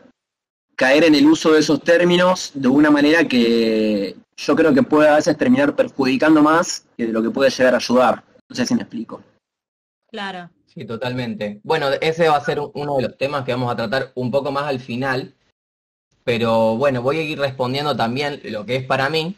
caer 0.77 1.05
en 1.05 1.15
el 1.15 1.27
uso 1.27 1.53
de 1.53 1.61
esos 1.61 1.83
términos 1.83 2.53
de 2.55 2.69
una 2.69 2.91
manera 2.91 3.27
que 3.27 4.15
yo 4.37 4.55
creo 4.55 4.75
que 4.75 4.83
puede 4.83 5.09
a 5.09 5.15
veces 5.15 5.37
terminar 5.37 5.75
perjudicando 5.75 6.43
más 6.43 6.87
que 6.97 7.07
de 7.07 7.13
lo 7.13 7.23
que 7.23 7.31
puede 7.31 7.51
llegar 7.51 7.75
a 7.75 7.79
ayudar. 7.79 8.23
No 8.49 8.55
sé 8.55 8.67
si 8.67 8.75
me 8.75 8.83
explico. 8.83 9.23
Claro. 10.11 10.51
Sí, 10.67 10.85
totalmente. 10.85 11.61
Bueno, 11.63 11.89
ese 12.01 12.29
va 12.29 12.37
a 12.37 12.45
ser 12.45 12.61
uno 12.75 12.97
de 12.97 13.03
los 13.03 13.17
temas 13.17 13.45
que 13.45 13.53
vamos 13.53 13.73
a 13.73 13.77
tratar 13.77 14.13
un 14.17 14.31
poco 14.31 14.51
más 14.51 14.65
al 14.65 14.81
final, 14.81 15.33
pero 16.25 16.77
bueno, 16.77 17.01
voy 17.01 17.19
a 17.19 17.23
ir 17.23 17.39
respondiendo 17.39 17.97
también 17.97 18.41
lo 18.45 18.67
que 18.67 18.77
es 18.77 18.85
para 18.85 19.09
mí, 19.09 19.37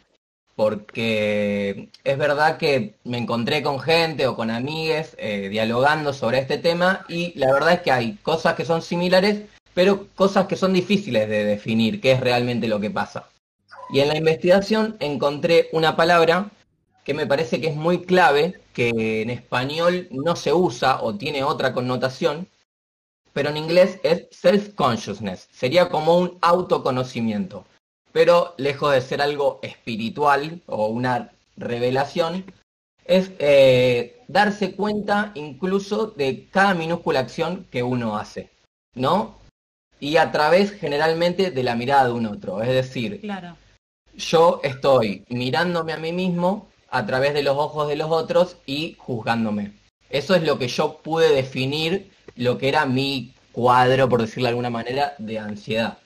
porque 0.57 1.89
es 2.03 2.17
verdad 2.17 2.57
que 2.57 2.95
me 3.03 3.19
encontré 3.19 3.61
con 3.61 3.79
gente 3.79 4.25
o 4.25 4.35
con 4.35 4.49
amigues 4.49 5.15
eh, 5.19 5.49
dialogando 5.49 6.13
sobre 6.13 6.39
este 6.39 6.57
tema 6.57 7.05
y 7.07 7.37
la 7.37 7.53
verdad 7.53 7.73
es 7.73 7.81
que 7.81 7.91
hay 7.91 8.13
cosas 8.23 8.55
que 8.55 8.65
son 8.65 8.81
similares, 8.81 9.43
pero 9.75 10.07
cosas 10.15 10.47
que 10.47 10.55
son 10.55 10.73
difíciles 10.73 11.29
de 11.29 11.45
definir 11.45 12.01
qué 12.01 12.13
es 12.13 12.21
realmente 12.21 12.67
lo 12.67 12.79
que 12.79 12.89
pasa. 12.89 13.29
Y 13.91 13.99
en 13.99 14.07
la 14.07 14.17
investigación 14.17 14.97
encontré 14.99 15.69
una 15.73 15.95
palabra 15.95 16.49
que 17.03 17.13
me 17.13 17.27
parece 17.27 17.61
que 17.61 17.67
es 17.67 17.75
muy 17.75 18.01
clave, 18.01 18.59
que 18.73 19.21
en 19.21 19.29
español 19.29 20.07
no 20.09 20.35
se 20.35 20.53
usa 20.53 21.03
o 21.03 21.13
tiene 21.13 21.43
otra 21.43 21.71
connotación, 21.71 22.47
pero 23.31 23.49
en 23.49 23.57
inglés 23.57 23.99
es 24.01 24.25
self-consciousness, 24.31 25.49
sería 25.51 25.89
como 25.89 26.17
un 26.17 26.39
autoconocimiento 26.41 27.63
pero 28.17 28.55
lejos 28.57 28.91
de 28.93 29.01
ser 29.01 29.21
algo 29.21 29.59
espiritual 29.61 30.59
o 30.65 30.87
una 30.87 31.33
revelación, 31.55 32.45
es 33.05 33.29
eh, 33.37 34.23
darse 34.27 34.71
cuenta 34.71 35.31
incluso 35.35 36.07
de 36.07 36.47
cada 36.49 36.73
minúscula 36.73 37.19
acción 37.19 37.67
que 37.69 37.83
uno 37.83 38.17
hace, 38.17 38.49
¿no? 38.95 39.35
Y 39.99 40.17
a 40.17 40.31
través 40.31 40.71
generalmente 40.71 41.51
de 41.51 41.61
la 41.61 41.75
mirada 41.75 42.07
de 42.07 42.13
un 42.13 42.25
otro, 42.25 42.63
es 42.63 42.69
decir, 42.69 43.21
yo 44.15 44.61
estoy 44.63 45.23
mirándome 45.29 45.93
a 45.93 45.97
mí 45.97 46.11
mismo 46.11 46.69
a 46.89 47.05
través 47.05 47.35
de 47.35 47.43
los 47.43 47.55
ojos 47.55 47.87
de 47.87 47.97
los 47.97 48.09
otros 48.09 48.57
y 48.65 48.95
juzgándome. 48.97 49.73
Eso 50.09 50.33
es 50.33 50.41
lo 50.41 50.57
que 50.57 50.69
yo 50.69 51.03
pude 51.03 51.29
definir 51.29 52.09
lo 52.35 52.57
que 52.57 52.69
era 52.69 52.87
mi 52.87 53.35
cuadro, 53.51 54.09
por 54.09 54.21
decirlo 54.21 54.45
de 54.45 54.49
alguna 54.49 54.71
manera, 54.71 55.13
de 55.19 55.37
ansiedad. 55.37 55.99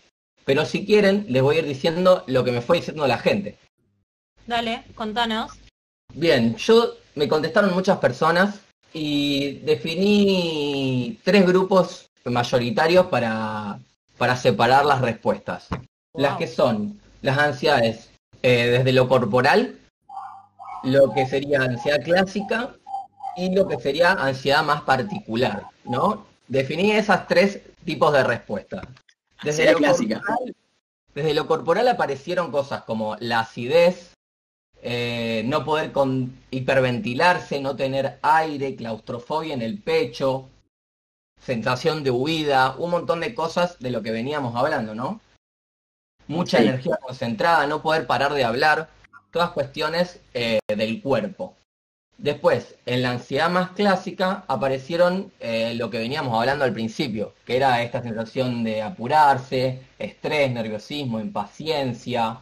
Pero 0.45 0.65
si 0.65 0.85
quieren, 0.85 1.25
les 1.29 1.41
voy 1.41 1.57
a 1.57 1.59
ir 1.59 1.65
diciendo 1.65 2.23
lo 2.27 2.43
que 2.43 2.51
me 2.51 2.61
fue 2.61 2.77
diciendo 2.77 3.07
la 3.07 3.17
gente. 3.17 3.57
Dale, 4.47 4.83
contanos. 4.95 5.51
Bien, 6.13 6.55
yo 6.55 6.95
me 7.15 7.27
contestaron 7.27 7.73
muchas 7.73 7.99
personas 7.99 8.59
y 8.93 9.59
definí 9.59 11.19
tres 11.23 11.45
grupos 11.45 12.09
mayoritarios 12.25 13.07
para, 13.07 13.79
para 14.17 14.35
separar 14.35 14.85
las 14.85 15.01
respuestas. 15.01 15.67
Las 16.13 16.37
que 16.37 16.47
son 16.47 16.99
las 17.21 17.37
ansiedades 17.37 18.09
eh, 18.41 18.67
desde 18.67 18.91
lo 18.91 19.07
corporal, 19.07 19.79
lo 20.83 21.13
que 21.13 21.25
sería 21.25 21.61
ansiedad 21.61 22.03
clásica 22.03 22.75
y 23.37 23.53
lo 23.53 23.67
que 23.67 23.79
sería 23.79 24.11
ansiedad 24.11 24.63
más 24.63 24.81
particular, 24.81 25.63
¿no? 25.85 26.25
Definí 26.47 26.91
esas 26.91 27.27
tres 27.27 27.61
tipos 27.85 28.11
de 28.11 28.23
respuestas. 28.23 28.85
Desde 29.43 29.71
lo, 29.71 29.79
Corporal, 29.79 30.55
desde 31.15 31.33
lo 31.33 31.47
corporal 31.47 31.87
aparecieron 31.87 32.51
cosas 32.51 32.83
como 32.83 33.15
la 33.19 33.39
acidez, 33.41 34.13
eh, 34.83 35.43
no 35.45 35.65
poder 35.65 35.91
con, 35.91 36.37
hiperventilarse, 36.51 37.59
no 37.59 37.75
tener 37.75 38.19
aire, 38.21 38.75
claustrofobia 38.75 39.53
en 39.53 39.61
el 39.61 39.79
pecho, 39.79 40.49
sensación 41.39 42.03
de 42.03 42.11
huida, 42.11 42.75
un 42.77 42.91
montón 42.91 43.19
de 43.19 43.35
cosas 43.35 43.79
de 43.79 43.91
lo 43.91 44.01
que 44.01 44.11
veníamos 44.11 44.55
hablando, 44.55 44.95
¿no? 44.95 45.19
Mucha 46.27 46.59
energía 46.59 46.97
concentrada, 46.97 47.67
no 47.67 47.81
poder 47.81 48.07
parar 48.07 48.33
de 48.33 48.43
hablar, 48.43 48.89
todas 49.31 49.51
cuestiones 49.51 50.21
eh, 50.33 50.59
del 50.67 51.01
cuerpo. 51.01 51.55
Después, 52.21 52.75
en 52.85 53.01
la 53.01 53.09
ansiedad 53.11 53.49
más 53.49 53.71
clásica 53.71 54.45
aparecieron 54.47 55.31
eh, 55.39 55.73
lo 55.73 55.89
que 55.89 55.97
veníamos 55.97 56.39
hablando 56.39 56.63
al 56.63 56.71
principio, 56.71 57.33
que 57.45 57.57
era 57.57 57.81
esta 57.81 58.03
sensación 58.03 58.63
de 58.63 58.83
apurarse, 58.83 59.81
estrés, 59.97 60.51
nerviosismo, 60.51 61.19
impaciencia, 61.19 62.37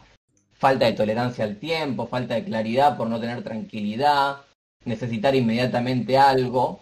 falta 0.52 0.84
de 0.84 0.92
tolerancia 0.92 1.44
al 1.44 1.56
tiempo, 1.56 2.06
falta 2.06 2.34
de 2.34 2.44
claridad 2.44 2.98
por 2.98 3.08
no 3.08 3.18
tener 3.18 3.42
tranquilidad, 3.42 4.42
necesitar 4.84 5.34
inmediatamente 5.34 6.18
algo, 6.18 6.80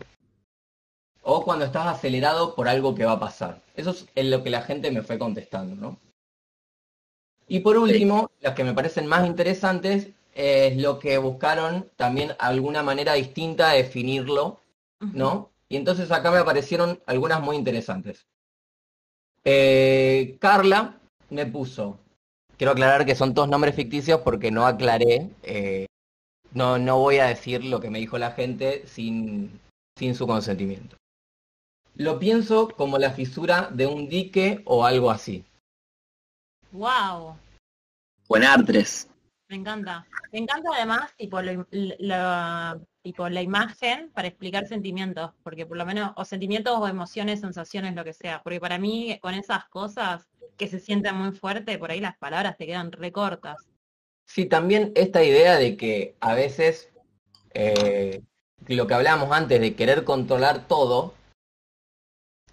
o 1.22 1.44
cuando 1.44 1.66
estás 1.66 1.86
acelerado 1.86 2.56
por 2.56 2.66
algo 2.66 2.96
que 2.96 3.04
va 3.04 3.12
a 3.12 3.20
pasar. 3.20 3.62
Eso 3.76 3.94
es 4.12 4.26
lo 4.26 4.42
que 4.42 4.50
la 4.50 4.62
gente 4.62 4.90
me 4.90 5.02
fue 5.02 5.20
contestando, 5.20 5.76
¿no? 5.76 6.00
Y 7.46 7.60
por 7.60 7.78
último, 7.78 8.32
las 8.40 8.54
que 8.54 8.64
me 8.64 8.74
parecen 8.74 9.06
más 9.06 9.24
interesantes 9.24 10.08
es 10.38 10.76
lo 10.76 11.00
que 11.00 11.18
buscaron 11.18 11.90
también 11.97 12.30
alguna 12.38 12.85
manera 12.85 13.14
distinta 13.14 13.71
de 13.71 13.83
definirlo, 13.83 14.61
¿no? 15.00 15.50
Y 15.68 15.76
entonces 15.76 16.12
acá 16.12 16.30
me 16.30 16.38
aparecieron 16.38 17.02
algunas 17.07 17.42
muy 17.42 17.57
interesantes. 17.57 18.25
Eh, 19.45 20.37
Carla 20.40 21.00
me 21.30 21.45
puso, 21.45 21.99
quiero 22.57 22.71
aclarar 22.71 23.04
que 23.04 23.16
son 23.16 23.35
todos 23.35 23.49
nombres 23.49 23.75
ficticios 23.75 24.21
porque 24.21 24.52
no 24.52 24.64
aclaré, 24.64 25.28
eh, 25.42 25.87
no, 26.52 26.78
no 26.78 26.99
voy 26.99 27.18
a 27.18 27.26
decir 27.26 27.64
lo 27.64 27.80
que 27.80 27.90
me 27.90 27.99
dijo 27.99 28.16
la 28.16 28.30
gente 28.30 28.87
sin, 28.87 29.61
sin 29.99 30.14
su 30.14 30.28
consentimiento. 30.28 30.97
Lo 31.97 32.21
pienso 32.21 32.68
como 32.68 32.97
la 32.99 33.11
fisura 33.11 33.71
de 33.73 33.88
un 33.88 34.09
dique 34.09 34.62
o 34.66 34.85
algo 34.85 35.11
así. 35.11 35.45
Wow. 36.71 37.37
Buen 38.28 38.45
artres. 38.45 39.09
Me 39.48 39.56
encanta. 39.56 40.06
Me 40.30 40.38
encanta 40.40 40.70
además 40.74 41.10
tipo, 41.16 41.40
la, 41.40 42.78
tipo 43.02 43.28
la 43.28 43.42
imagen 43.42 44.10
para 44.12 44.28
explicar 44.28 44.66
sentimientos, 44.66 45.32
porque 45.42 45.64
por 45.64 45.78
lo 45.78 45.86
menos, 45.86 46.12
o 46.16 46.24
sentimientos 46.24 46.78
o 46.78 46.86
emociones, 46.86 47.40
sensaciones, 47.40 47.94
lo 47.94 48.04
que 48.04 48.12
sea. 48.12 48.42
Porque 48.42 48.60
para 48.60 48.78
mí, 48.78 49.18
con 49.22 49.34
esas 49.34 49.64
cosas 49.68 50.28
que 50.58 50.68
se 50.68 50.80
sienten 50.80 51.16
muy 51.16 51.32
fuerte, 51.32 51.78
por 51.78 51.90
ahí 51.90 52.00
las 52.00 52.18
palabras 52.18 52.58
te 52.58 52.66
quedan 52.66 52.92
recortas. 52.92 53.56
Sí, 54.26 54.44
también 54.44 54.92
esta 54.94 55.24
idea 55.24 55.56
de 55.56 55.78
que 55.78 56.14
a 56.20 56.34
veces 56.34 56.90
eh, 57.54 58.20
lo 58.66 58.86
que 58.86 58.94
hablábamos 58.94 59.32
antes 59.32 59.60
de 59.60 59.74
querer 59.74 60.04
controlar 60.04 60.68
todo, 60.68 61.14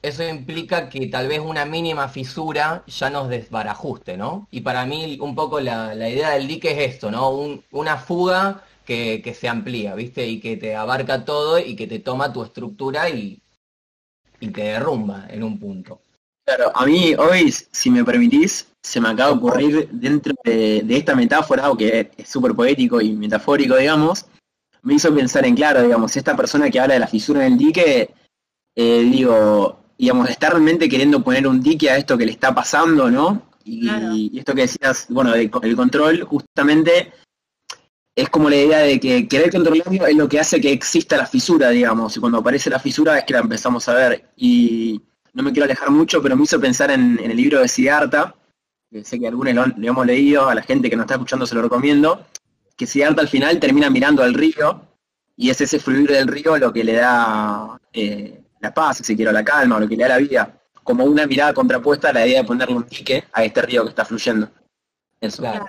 eso 0.01 0.27
implica 0.27 0.89
que 0.89 1.07
tal 1.07 1.27
vez 1.27 1.39
una 1.39 1.65
mínima 1.65 2.07
fisura 2.07 2.83
ya 2.87 3.09
nos 3.09 3.29
desbarajuste, 3.29 4.17
¿no? 4.17 4.47
Y 4.51 4.61
para 4.61 4.85
mí 4.85 5.17
un 5.19 5.35
poco 5.35 5.59
la, 5.59 5.95
idea 6.09 6.31
del 6.31 6.47
dique 6.47 6.71
es 6.71 6.93
esto, 6.95 7.11
¿no? 7.11 7.61
una 7.71 7.97
fuga 7.97 8.63
que, 8.85 9.35
se 9.37 9.49
amplía, 9.49 9.95
¿viste? 9.95 10.27
Y 10.27 10.39
que 10.39 10.57
te 10.57 10.75
abarca 10.75 11.25
todo 11.25 11.59
y 11.59 11.75
que 11.75 11.87
te 11.87 11.99
toma 11.99 12.31
tu 12.31 12.43
estructura 12.43 13.09
y, 13.09 13.41
y 14.39 14.49
te 14.49 14.63
derrumba 14.63 15.25
en 15.29 15.43
un 15.43 15.59
punto. 15.59 16.01
Claro, 16.45 16.71
a 16.75 16.85
mí 16.85 17.15
hoy, 17.15 17.51
si 17.51 17.89
me 17.89 18.03
permitís, 18.03 18.67
se 18.83 19.01
me 19.01 19.09
acaba 19.09 19.31
de 19.31 19.37
ocurrir 19.37 19.89
dentro 19.91 20.35
de, 20.43 20.85
esta 20.89 21.15
metáfora, 21.15 21.71
que 21.75 22.11
es 22.15 22.29
súper 22.29 22.53
poético 22.53 23.01
y 23.01 23.13
metafórico, 23.13 23.75
digamos, 23.75 24.27
me 24.83 24.93
hizo 24.93 25.13
pensar 25.13 25.43
en 25.45 25.55
claro, 25.55 25.81
digamos, 25.81 26.15
esta 26.15 26.35
persona 26.35 26.69
que 26.69 26.79
habla 26.79 26.93
de 26.93 26.99
la 26.99 27.07
fisura 27.07 27.45
en 27.47 27.53
el 27.53 27.57
dique, 27.57 28.13
eh, 28.75 29.01
digo, 29.11 29.79
digamos, 29.97 30.29
está 30.29 30.49
realmente 30.49 30.89
queriendo 30.89 31.23
poner 31.23 31.47
un 31.47 31.61
dique 31.61 31.89
a 31.89 31.97
esto 31.97 32.17
que 32.17 32.25
le 32.25 32.31
está 32.31 32.53
pasando, 32.53 33.09
¿no? 33.09 33.41
Y, 33.63 34.37
esto 34.37 34.53
que 34.53 34.61
decías, 34.61 35.07
bueno, 35.09 35.33
el 35.33 35.49
control 35.75 36.21
justamente 36.23 37.11
es 38.15 38.29
como 38.29 38.49
la 38.49 38.55
idea 38.55 38.79
de 38.79 38.99
que 38.99 39.27
querer 39.27 39.51
controlarlo 39.51 40.05
es 40.05 40.15
lo 40.15 40.29
que 40.29 40.39
hace 40.39 40.61
que 40.61 40.71
exista 40.71 41.17
la 41.17 41.25
fisura, 41.25 41.69
digamos, 41.69 42.15
y 42.15 42.19
cuando 42.21 42.37
aparece 42.37 42.69
la 42.69 42.79
fisura 42.79 43.17
es 43.17 43.25
que 43.25 43.33
la 43.33 43.39
empezamos 43.39 43.89
a 43.89 43.93
ver. 43.93 44.29
Y 44.37 45.01
no 45.33 45.43
me 45.43 45.51
quiero 45.51 45.65
alejar 45.65 45.91
mucho, 45.91 46.21
pero 46.21 46.37
me 46.37 46.43
hizo 46.43 46.59
pensar 46.59 46.91
en, 46.91 47.19
el 47.21 47.35
libro 47.35 47.59
de 47.59 47.67
Siddhartha, 47.67 48.33
que 48.89 49.03
sé 49.03 49.19
que 49.19 49.27
algunos 49.27 49.53
lo, 49.77 49.87
hemos 49.87 50.05
leído, 50.05 50.47
a 50.47 50.55
la 50.55 50.61
gente 50.61 50.89
que 50.89 50.95
nos 50.95 51.03
está 51.03 51.15
escuchando 51.15 51.45
se 51.45 51.55
lo 51.55 51.61
recomiendo, 51.61 52.25
que 52.77 52.87
Siddhartha 52.87 53.21
al 53.21 53.27
final 53.27 53.59
termina 53.59 53.89
mirando 53.89 54.23
al 54.23 54.33
río, 54.33 54.81
y 55.35 55.49
es 55.49 55.59
ese 55.59 55.79
fluir 55.79 56.09
del 56.09 56.27
río 56.27 56.57
lo 56.57 56.71
que 56.71 56.83
le 56.85 56.93
da... 56.93 57.77
Eh, 57.91 58.41
la 58.65 58.73
paz, 58.73 58.97
si 58.97 59.15
quiero, 59.15 59.31
la 59.31 59.43
calma, 59.43 59.77
o 59.77 59.79
lo 59.79 59.87
que 59.87 59.95
le 59.95 60.03
da 60.03 60.09
la 60.09 60.17
vida, 60.17 60.61
como 60.83 61.03
una 61.05 61.25
mirada 61.25 61.53
contrapuesta 61.53 62.09
a 62.09 62.13
la 62.13 62.27
idea 62.27 62.41
de 62.41 62.47
ponerle 62.47 62.75
un 62.75 62.85
dique 62.85 63.23
a 63.31 63.43
este 63.43 63.61
río 63.61 63.83
que 63.83 63.89
está 63.89 64.05
fluyendo. 64.05 64.49
Eso. 65.21 65.41
Claro. 65.41 65.65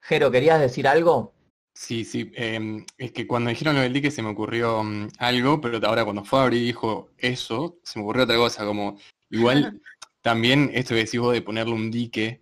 Jero, 0.00 0.30
¿querías 0.30 0.60
decir 0.60 0.86
algo? 0.86 1.32
Sí, 1.74 2.04
sí, 2.04 2.30
em, 2.34 2.84
es 2.98 3.12
que 3.12 3.26
cuando 3.26 3.48
dijeron 3.48 3.76
lo 3.76 3.80
del 3.80 3.92
dique 3.92 4.10
se 4.10 4.20
me 4.20 4.28
ocurrió 4.28 4.82
mm, 4.84 5.08
algo, 5.18 5.60
pero 5.60 5.80
ahora 5.86 6.04
cuando 6.04 6.24
Fabri 6.24 6.60
dijo 6.60 7.10
eso, 7.16 7.78
se 7.82 7.98
me 7.98 8.04
ocurrió 8.04 8.24
otra 8.24 8.36
cosa, 8.36 8.66
como 8.66 8.98
igual 9.30 9.80
también 10.20 10.70
esto 10.74 10.90
que 10.90 11.04
decís 11.04 11.18
vos 11.18 11.32
de 11.32 11.40
ponerle 11.40 11.72
un 11.72 11.90
dique 11.90 12.40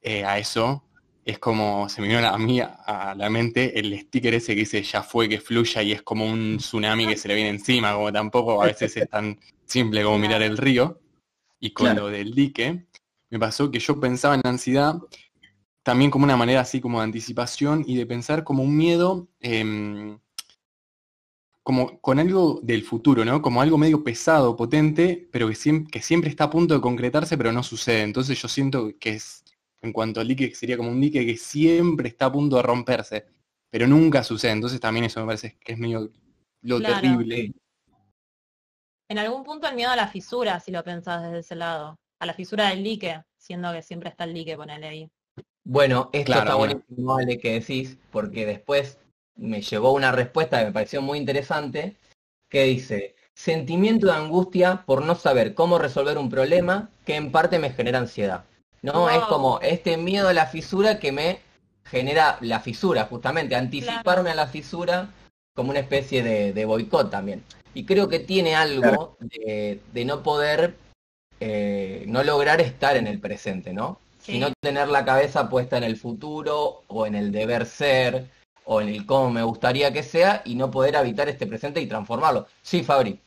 eh, 0.00 0.24
a 0.24 0.38
eso, 0.38 0.84
es 1.24 1.38
como, 1.38 1.88
se 1.88 2.00
me 2.00 2.08
vino 2.08 2.26
a 2.26 2.38
mí 2.38 2.60
a 2.60 3.14
la 3.16 3.30
mente 3.30 3.78
el 3.78 3.98
sticker 3.98 4.34
ese 4.34 4.54
que 4.54 4.60
dice 4.60 4.82
ya 4.82 5.02
fue, 5.02 5.28
que 5.28 5.40
fluya 5.40 5.82
y 5.82 5.92
es 5.92 6.02
como 6.02 6.26
un 6.26 6.56
tsunami 6.58 7.06
que 7.06 7.16
se 7.16 7.28
le 7.28 7.34
viene 7.34 7.50
encima, 7.50 7.94
como 7.94 8.12
tampoco 8.12 8.62
a 8.62 8.66
veces 8.66 8.96
es 8.96 9.08
tan 9.08 9.38
simple 9.64 10.02
como 10.02 10.18
mirar 10.18 10.42
el 10.42 10.56
río. 10.56 11.00
Y 11.60 11.72
con 11.72 11.94
lo 11.94 12.08
del 12.08 12.34
dique, 12.34 12.86
me 13.28 13.38
pasó 13.38 13.70
que 13.70 13.78
yo 13.78 14.00
pensaba 14.00 14.34
en 14.34 14.40
la 14.42 14.50
ansiedad 14.50 14.98
también 15.82 16.10
como 16.10 16.24
una 16.24 16.36
manera 16.36 16.60
así 16.60 16.80
como 16.80 16.98
de 16.98 17.04
anticipación 17.04 17.84
y 17.86 17.96
de 17.96 18.06
pensar 18.06 18.44
como 18.44 18.62
un 18.62 18.76
miedo, 18.76 19.28
em, 19.40 20.18
como 21.62 22.00
con 22.00 22.18
algo 22.18 22.60
del 22.62 22.82
futuro, 22.82 23.24
¿no? 23.24 23.42
Como 23.42 23.62
algo 23.62 23.78
medio 23.78 24.02
pesado, 24.02 24.56
potente, 24.56 25.28
pero 25.30 25.48
que 25.48 25.54
siempre, 25.54 25.90
que 25.90 26.02
siempre 26.02 26.30
está 26.30 26.44
a 26.44 26.50
punto 26.50 26.74
de 26.74 26.80
concretarse, 26.80 27.36
pero 27.36 27.52
no 27.52 27.62
sucede. 27.62 28.02
Entonces 28.02 28.40
yo 28.40 28.48
siento 28.48 28.92
que 28.98 29.10
es 29.10 29.44
en 29.82 29.92
cuanto 29.92 30.20
al 30.20 30.28
dique, 30.28 30.54
sería 30.54 30.76
como 30.76 30.90
un 30.90 31.00
dique 31.00 31.24
que 31.24 31.36
siempre 31.36 32.08
está 32.08 32.26
a 32.26 32.32
punto 32.32 32.56
de 32.56 32.62
romperse, 32.62 33.26
pero 33.70 33.86
nunca 33.86 34.22
sucede. 34.22 34.52
Entonces 34.52 34.80
también 34.80 35.06
eso 35.06 35.20
me 35.20 35.26
parece 35.26 35.56
que 35.58 35.72
es 35.72 35.78
medio 35.78 36.10
lo 36.62 36.80
terrible. 36.80 37.52
En 39.08 39.18
algún 39.18 39.42
punto 39.42 39.68
el 39.68 39.74
miedo 39.74 39.90
a 39.90 39.96
la 39.96 40.08
fisura, 40.08 40.60
si 40.60 40.70
lo 40.70 40.84
pensás 40.84 41.22
desde 41.22 41.40
ese 41.40 41.56
lado, 41.56 41.98
a 42.20 42.26
la 42.26 42.34
fisura 42.34 42.68
del 42.68 42.84
dique, 42.84 43.22
siendo 43.38 43.72
que 43.72 43.82
siempre 43.82 44.10
está 44.10 44.24
el 44.24 44.34
dique, 44.34 44.56
ponele 44.56 44.86
ahí. 44.86 45.10
Bueno, 45.64 46.10
esto 46.12 46.32
está 46.32 46.54
buenísimo, 46.54 47.14
vale, 47.14 47.38
que 47.38 47.60
decís, 47.60 47.98
porque 48.10 48.46
después 48.46 48.98
me 49.36 49.62
llevó 49.62 49.92
una 49.92 50.12
respuesta 50.12 50.58
que 50.58 50.66
me 50.66 50.72
pareció 50.72 51.02
muy 51.02 51.18
interesante, 51.18 51.96
que 52.48 52.64
dice, 52.64 53.16
sentimiento 53.34 54.06
de 54.06 54.12
angustia 54.12 54.84
por 54.86 55.04
no 55.04 55.14
saber 55.14 55.54
cómo 55.54 55.78
resolver 55.78 56.18
un 56.18 56.30
problema 56.30 56.90
que 57.04 57.16
en 57.16 57.32
parte 57.32 57.58
me 57.58 57.70
genera 57.70 57.98
ansiedad. 57.98 58.44
¿No? 58.82 59.10
Es 59.10 59.20
como 59.24 59.60
este 59.60 59.96
miedo 59.96 60.28
a 60.28 60.32
la 60.32 60.46
fisura 60.46 60.98
que 60.98 61.12
me 61.12 61.40
genera 61.84 62.38
la 62.40 62.60
fisura, 62.60 63.04
justamente, 63.04 63.56
anticiparme 63.56 64.30
a 64.30 64.34
la 64.34 64.46
fisura 64.46 65.10
como 65.54 65.70
una 65.70 65.80
especie 65.80 66.22
de, 66.22 66.64
boicot 66.64 67.10
también. 67.10 67.42
Y 67.74 67.84
creo 67.84 68.08
que 68.08 68.20
tiene 68.20 68.54
algo 68.54 69.16
de, 69.20 70.04
no 70.04 70.22
poder, 70.22 70.74
eh, 71.40 72.04
no 72.06 72.22
lograr 72.22 72.60
estar 72.60 72.96
en 72.96 73.06
el 73.06 73.20
presente, 73.20 73.72
¿no? 73.72 73.98
Sino 74.20 74.52
tener 74.60 74.88
la 74.88 75.04
cabeza 75.04 75.48
puesta 75.48 75.76
en 75.76 75.84
el 75.84 75.96
futuro 75.96 76.82
o 76.88 77.06
en 77.06 77.14
el 77.14 77.32
deber 77.32 77.66
ser 77.66 78.26
o 78.64 78.80
en 78.80 78.88
el 78.88 79.06
cómo 79.06 79.30
me 79.30 79.42
gustaría 79.42 79.92
que 79.92 80.02
sea 80.02 80.42
y 80.44 80.54
no 80.54 80.70
poder 80.70 80.96
habitar 80.96 81.28
este 81.28 81.46
presente 81.46 81.80
y 81.80 81.86
transformarlo. 81.86 82.46
Sí, 82.62 82.82
Fabri. 82.82 83.18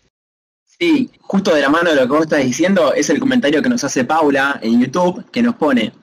Sí, 0.84 1.10
justo 1.22 1.56
de 1.56 1.62
la 1.62 1.70
mano 1.70 1.92
de 1.92 1.96
lo 1.96 2.02
que 2.02 2.08
vos 2.14 2.24
estás 2.24 2.44
diciendo 2.44 2.94
es 2.94 3.10
el 3.10 3.18
comentario 3.18 3.62
que 3.62 3.70
nos 3.70 3.86
hace 3.86 4.04
Paula 4.04 4.60
en 4.62 4.82
YouTube, 4.82 5.32
que 5.32 5.42
nos 5.42 5.56
pone, 5.56 5.94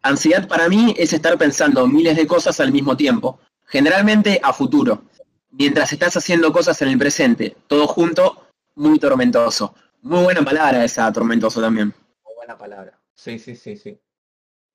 ansiedad 0.00 0.48
para 0.48 0.66
mí 0.66 0.94
es 0.96 1.12
estar 1.12 1.36
pensando 1.36 1.86
miles 1.86 2.16
de 2.16 2.26
cosas 2.26 2.58
al 2.58 2.72
mismo 2.72 2.96
tiempo, 2.96 3.38
generalmente 3.66 4.40
a 4.42 4.54
futuro, 4.54 5.02
mientras 5.50 5.92
estás 5.92 6.16
haciendo 6.16 6.54
cosas 6.54 6.80
en 6.80 6.88
el 6.88 6.96
presente, 6.96 7.54
todo 7.66 7.86
junto, 7.86 8.46
muy 8.76 8.98
tormentoso. 8.98 9.74
Muy 10.00 10.22
buena 10.22 10.42
palabra 10.42 10.86
esa, 10.86 11.12
tormentoso 11.12 11.60
también. 11.60 11.92
Muy 12.24 12.34
buena 12.36 12.56
palabra. 12.56 12.98
Sí, 13.14 13.38
sí, 13.38 13.54
sí, 13.54 13.76
sí. 13.76 14.00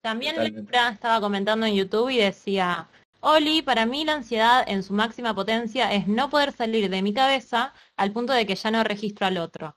También 0.02 0.36
Lepra 0.44 0.90
estaba 0.90 1.20
comentando 1.20 1.66
en 1.66 1.74
YouTube 1.74 2.12
y 2.12 2.20
decía, 2.20 2.88
Oli, 3.28 3.64
para 3.64 3.88
mí 3.88 4.06
la 4.06 4.14
ansiedad 4.14 4.64
en 4.68 4.84
su 4.84 4.94
máxima 4.94 5.34
potencia 5.34 5.92
es 5.92 6.08
no 6.08 6.30
poder 6.30 6.52
salir 6.52 6.92
de 6.92 7.02
mi 7.02 7.12
cabeza 7.12 7.74
al 7.98 8.12
punto 8.12 8.34
de 8.34 8.46
que 8.46 8.54
ya 8.54 8.70
no 8.70 8.84
registro 8.84 9.26
al 9.26 9.40
otro. 9.40 9.76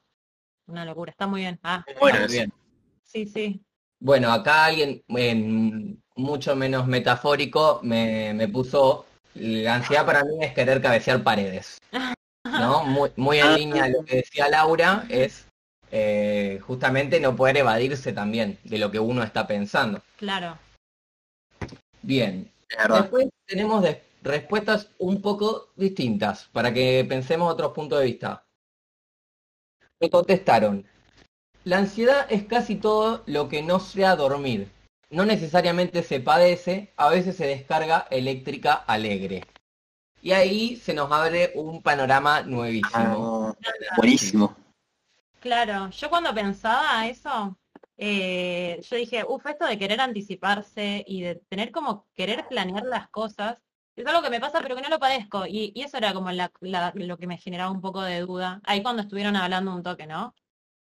Una 0.66 0.84
locura, 0.84 1.10
está 1.10 1.26
muy 1.26 1.40
bien. 1.40 1.58
Ah, 1.62 1.82
bueno, 1.98 2.18
bien. 2.28 2.52
Sí, 3.04 3.24
sí. 3.24 3.64
Bueno, 4.00 4.30
acá 4.30 4.66
alguien 4.66 5.02
mucho 6.14 6.56
menos 6.56 6.86
metafórico 6.86 7.80
me, 7.82 8.46
puso, 8.48 9.06
la 9.32 9.76
ansiedad 9.76 10.04
para 10.04 10.24
mí 10.24 10.44
es 10.44 10.52
querer 10.52 10.82
cabecear 10.82 11.22
paredes. 11.22 11.78
¿No? 12.44 12.84
Muy, 12.84 13.10
muy 13.16 13.38
en 13.38 13.54
línea 13.54 13.88
lo 13.88 14.04
que 14.04 14.16
decía 14.16 14.50
Laura, 14.50 15.06
es 15.08 15.46
eh, 15.90 16.60
justamente 16.66 17.18
no 17.18 17.34
poder 17.34 17.56
evadirse 17.56 18.12
también 18.12 18.58
de 18.64 18.76
lo 18.76 18.90
que 18.90 18.98
uno 18.98 19.22
está 19.22 19.46
pensando. 19.46 20.02
Claro. 20.18 20.58
Bien, 22.02 22.50
Después 22.68 23.28
tenemos 23.46 23.84
respuestas 24.22 24.90
un 24.98 25.22
poco 25.22 25.72
distintas 25.76 26.46
para 26.52 26.72
que 26.72 27.04
pensemos 27.08 27.52
otros 27.52 27.72
puntos 27.72 28.00
de 28.00 28.06
vista. 28.06 28.44
Me 30.00 30.10
contestaron, 30.10 30.86
la 31.64 31.78
ansiedad 31.78 32.26
es 32.30 32.44
casi 32.44 32.76
todo 32.76 33.22
lo 33.26 33.48
que 33.48 33.62
no 33.62 33.80
sea 33.80 34.16
dormir. 34.16 34.70
No 35.10 35.24
necesariamente 35.24 36.02
se 36.02 36.20
padece, 36.20 36.92
a 36.96 37.08
veces 37.08 37.36
se 37.36 37.46
descarga 37.46 38.06
eléctrica 38.10 38.74
alegre. 38.74 39.44
Y 40.22 40.32
ahí 40.32 40.76
se 40.76 40.94
nos 40.94 41.10
abre 41.10 41.52
un 41.54 41.82
panorama 41.82 42.42
nuevísimo. 42.42 43.56
Ah, 43.64 43.94
buenísimo. 43.96 44.56
Claro, 45.40 45.90
yo 45.90 46.10
cuando 46.10 46.34
pensaba 46.34 47.06
eso, 47.06 47.56
eh, 47.98 48.80
yo 48.88 48.96
dije, 48.96 49.24
uff, 49.28 49.44
esto 49.46 49.66
de 49.66 49.78
querer 49.78 50.00
anticiparse 50.00 51.04
y 51.06 51.22
de 51.22 51.36
tener 51.48 51.72
como 51.72 52.06
querer 52.14 52.46
planear 52.48 52.84
las 52.84 53.08
cosas, 53.10 53.58
es 53.96 54.06
algo 54.06 54.22
que 54.22 54.30
me 54.30 54.40
pasa 54.40 54.60
pero 54.62 54.76
que 54.76 54.82
no 54.82 54.88
lo 54.88 55.00
padezco. 55.00 55.46
Y, 55.46 55.72
eso 55.76 55.96
era 55.98 56.14
como 56.14 56.30
lo 56.32 57.18
que 57.18 57.26
me 57.26 57.38
generaba 57.38 57.70
un 57.70 57.80
poco 57.80 58.02
de 58.02 58.20
duda. 58.20 58.60
Ahí 58.64 58.82
cuando 58.82 59.02
estuvieron 59.02 59.36
hablando 59.36 59.74
un 59.74 59.82
toque, 59.82 60.06
¿no? 60.06 60.34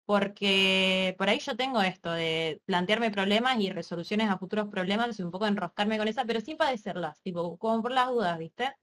Porque 0.07 1.15
por 1.19 1.29
ahí 1.29 1.39
yo 1.41 1.57
tengo 1.57 1.83
esto 1.83 2.11
de 2.13 2.63
plantearme 2.67 3.11
problemas 3.11 3.59
y 3.61 3.71
resoluciones 3.71 4.31
a 4.31 4.39
futuros 4.39 4.69
problemas 4.69 5.19
y 5.19 5.23
un 5.23 5.31
poco 5.31 5.47
enroscarme 5.47 5.99
con 5.99 6.09
esa, 6.09 6.25
pero 6.25 6.41
sin 6.41 6.57
padecerlas, 6.57 7.21
tipo, 7.23 7.57
como 7.59 7.83
por 7.83 7.93
las 7.93 8.09
dudas, 8.09 8.39
¿viste? 8.39 8.75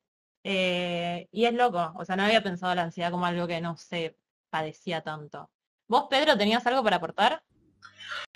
Eh, 0.44 1.28
y 1.32 1.46
es 1.46 1.54
loco, 1.54 1.94
o 1.98 2.06
sea, 2.06 2.16
no 2.16 2.24
había 2.24 2.44
pensado 2.44 2.74
la 2.76 2.84
ansiedad 2.84 3.12
como 3.12 3.26
algo 3.26 3.48
que 3.48 3.62
no 3.62 3.78
se 3.78 4.18
padecía 4.50 5.02
tanto. 5.02 5.50
¿Vos, 5.88 6.06
Pedro, 6.10 6.38
tenías 6.38 6.66
algo 6.68 6.84
para 6.84 6.98
aportar? 6.98 7.44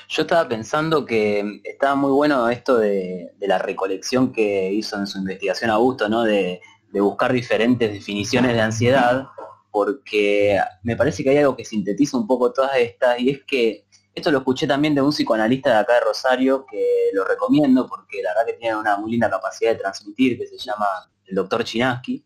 Yo 0.09 0.23
estaba 0.23 0.47
pensando 0.47 1.05
que 1.05 1.61
estaba 1.63 1.95
muy 1.95 2.11
bueno 2.11 2.49
esto 2.49 2.77
de, 2.77 3.31
de 3.37 3.47
la 3.47 3.57
recolección 3.57 4.31
que 4.31 4.71
hizo 4.71 4.97
en 4.97 5.07
su 5.07 5.17
investigación 5.17 5.71
Augusto, 5.71 6.09
¿no? 6.09 6.23
De, 6.23 6.61
de 6.91 7.01
buscar 7.01 7.33
diferentes 7.33 7.91
definiciones 7.91 8.53
de 8.53 8.61
ansiedad, 8.61 9.27
porque 9.71 10.59
me 10.83 10.95
parece 10.95 11.23
que 11.23 11.31
hay 11.31 11.37
algo 11.37 11.55
que 11.55 11.65
sintetiza 11.65 12.17
un 12.17 12.27
poco 12.27 12.53
todas 12.53 12.77
estas, 12.77 13.19
y 13.19 13.31
es 13.31 13.43
que 13.45 13.87
esto 14.13 14.29
lo 14.29 14.37
escuché 14.39 14.67
también 14.67 14.93
de 14.93 15.01
un 15.01 15.09
psicoanalista 15.09 15.71
de 15.71 15.77
acá 15.77 15.95
de 15.95 16.01
Rosario, 16.01 16.67
que 16.69 17.09
lo 17.13 17.25
recomiendo 17.25 17.87
porque 17.87 18.21
la 18.21 18.29
verdad 18.29 18.45
que 18.45 18.53
tiene 18.53 18.75
una 18.75 18.95
muy 18.97 19.09
linda 19.09 19.27
capacidad 19.27 19.71
de 19.71 19.79
transmitir, 19.79 20.37
que 20.37 20.45
se 20.45 20.57
llama 20.57 20.85
el 21.25 21.33
doctor 21.33 21.63
Chinaski. 21.63 22.23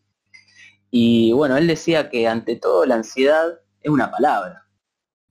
Y 0.90 1.32
bueno, 1.32 1.56
él 1.56 1.66
decía 1.66 2.10
que 2.10 2.28
ante 2.28 2.56
todo 2.56 2.84
la 2.84 2.96
ansiedad 2.96 3.60
es 3.80 3.90
una 3.90 4.10
palabra. 4.10 4.67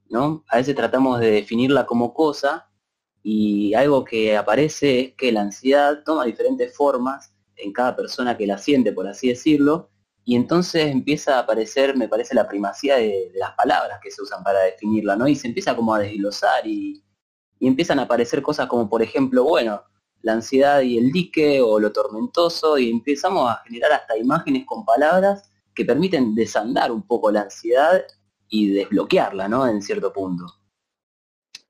¿No? 0.09 0.43
A 0.49 0.57
veces 0.57 0.75
tratamos 0.75 1.19
de 1.19 1.31
definirla 1.31 1.85
como 1.85 2.13
cosa 2.13 2.69
y 3.23 3.73
algo 3.73 4.03
que 4.05 4.37
aparece 4.37 4.99
es 4.99 5.13
que 5.15 5.31
la 5.31 5.41
ansiedad 5.41 6.03
toma 6.05 6.25
diferentes 6.25 6.75
formas 6.75 7.33
en 7.55 7.73
cada 7.73 7.95
persona 7.95 8.37
que 8.37 8.47
la 8.47 8.57
siente, 8.57 8.93
por 8.93 9.07
así 9.07 9.29
decirlo, 9.29 9.89
y 10.23 10.35
entonces 10.35 10.87
empieza 10.87 11.37
a 11.37 11.39
aparecer, 11.39 11.95
me 11.95 12.07
parece, 12.07 12.35
la 12.35 12.47
primacía 12.47 12.97
de, 12.97 13.31
las 13.35 13.51
palabras 13.53 13.99
que 14.01 14.11
se 14.11 14.21
usan 14.21 14.43
para 14.43 14.59
definirla, 14.59 15.15
¿no? 15.15 15.27
Y 15.27 15.35
se 15.35 15.47
empieza 15.47 15.75
como 15.75 15.93
a 15.93 15.99
desglosar 15.99 16.67
y, 16.67 17.03
y 17.59 17.67
empiezan 17.67 17.99
a 17.99 18.03
aparecer 18.03 18.41
cosas 18.41 18.67
como, 18.67 18.89
por 18.89 19.01
ejemplo, 19.01 19.43
bueno, 19.43 19.81
la 20.21 20.33
ansiedad 20.33 20.81
y 20.81 20.97
el 20.97 21.11
dique 21.11 21.61
o 21.61 21.79
lo 21.79 21.91
tormentoso, 21.91 22.77
y 22.77 22.89
empezamos 22.89 23.49
a 23.49 23.61
generar 23.65 23.93
hasta 23.93 24.17
imágenes 24.17 24.65
con 24.65 24.83
palabras 24.85 25.49
que 25.73 25.85
permiten 25.85 26.35
desandar 26.35 26.91
un 26.91 27.05
poco 27.07 27.31
la 27.31 27.41
ansiedad 27.43 28.03
y 28.50 28.70
desbloquearla, 28.70 29.48
¿no? 29.48 29.68
En 29.68 29.82
cierto 29.82 30.12
punto. 30.13 30.46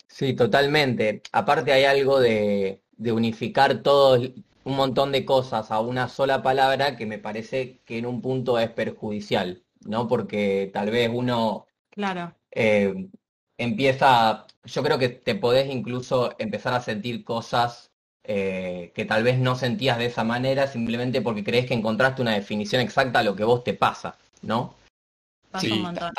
Sí, 0.08 0.34
totalmente. 0.36 1.22
Aparte 1.32 1.72
hay 1.72 1.84
algo 1.86 2.20
de, 2.20 2.84
de 2.98 3.12
unificar 3.12 3.82
todo 3.84 4.16
un 4.64 4.76
montón 4.76 5.12
de 5.12 5.26
cosas 5.26 5.72
a 5.72 5.80
una 5.80 6.10
sola 6.10 6.42
palabra 6.44 6.96
que 6.98 7.06
me 7.06 7.20
parece 7.20 7.80
que 7.86 7.98
en 7.98 8.06
un 8.06 8.22
punto 8.22 8.60
es 8.60 8.70
perjudicial, 8.72 9.64
¿no? 9.86 10.08
Porque 10.08 10.70
tal 10.74 10.90
vez 10.92 11.10
uno 11.14 11.68
Claro, 11.90 12.34
eh, 12.52 13.10
empieza, 13.58 14.48
yo 14.66 14.84
creo 14.84 15.00
que 15.00 15.10
te 15.10 15.36
podés 15.36 15.70
incluso 15.74 16.36
empezar 16.40 16.74
a 16.76 16.82
sentir 16.82 17.24
cosas 17.26 17.92
eh, 18.24 18.92
que 18.96 19.06
tal 19.06 19.24
vez 19.24 19.40
no 19.40 19.56
sentías 19.56 19.98
de 20.00 20.08
esa 20.08 20.24
manera 20.26 20.68
simplemente 20.68 21.22
porque 21.22 21.44
crees 21.44 21.68
que 21.68 21.76
encontraste 21.76 22.22
una 22.22 22.34
definición 22.36 22.82
exacta 22.82 23.20
a 23.20 23.24
lo 23.24 23.36
que 23.36 23.46
vos 23.46 23.64
te 23.64 23.74
pasa, 23.74 24.18
¿no? 24.42 24.76
pasa 25.52 25.64
Sí, 25.66 25.72
un 25.76 25.82
montón. 25.82 26.14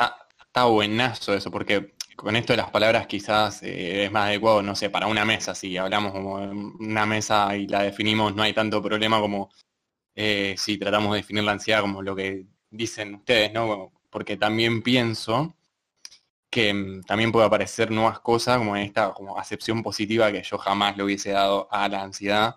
Está 0.49 0.65
buenazo 0.65 1.33
eso, 1.33 1.51
porque 1.51 1.93
con 2.15 2.35
esto 2.35 2.53
de 2.53 2.57
las 2.57 2.71
palabras 2.71 3.07
quizás 3.07 3.61
eh, 3.63 4.05
es 4.05 4.11
más 4.11 4.25
adecuado, 4.27 4.61
no 4.61 4.75
sé, 4.75 4.89
para 4.89 5.07
una 5.07 5.23
mesa, 5.25 5.55
si 5.55 5.77
hablamos 5.77 6.11
como 6.11 6.35
una 6.35 7.05
mesa 7.05 7.55
y 7.55 7.67
la 7.67 7.83
definimos, 7.83 8.35
no 8.35 8.43
hay 8.43 8.53
tanto 8.53 8.81
problema 8.81 9.19
como 9.21 9.49
eh, 10.15 10.55
si 10.57 10.77
tratamos 10.77 11.13
de 11.13 11.17
definir 11.19 11.43
la 11.43 11.53
ansiedad 11.53 11.81
como 11.81 12.01
lo 12.03 12.15
que 12.15 12.47
dicen 12.71 13.15
ustedes, 13.15 13.53
¿no? 13.53 13.93
Porque 14.09 14.37
también 14.37 14.81
pienso 14.83 15.55
que 16.49 16.73
mm, 16.73 17.03
también 17.03 17.31
puede 17.31 17.47
aparecer 17.47 17.91
nuevas 17.91 18.19
cosas, 18.21 18.57
como 18.59 18.75
esta 18.75 19.13
como 19.13 19.37
acepción 19.39 19.83
positiva 19.83 20.31
que 20.31 20.43
yo 20.43 20.57
jamás 20.57 20.97
le 20.97 21.03
hubiese 21.03 21.31
dado 21.31 21.67
a 21.71 21.87
la 21.89 22.03
ansiedad. 22.03 22.55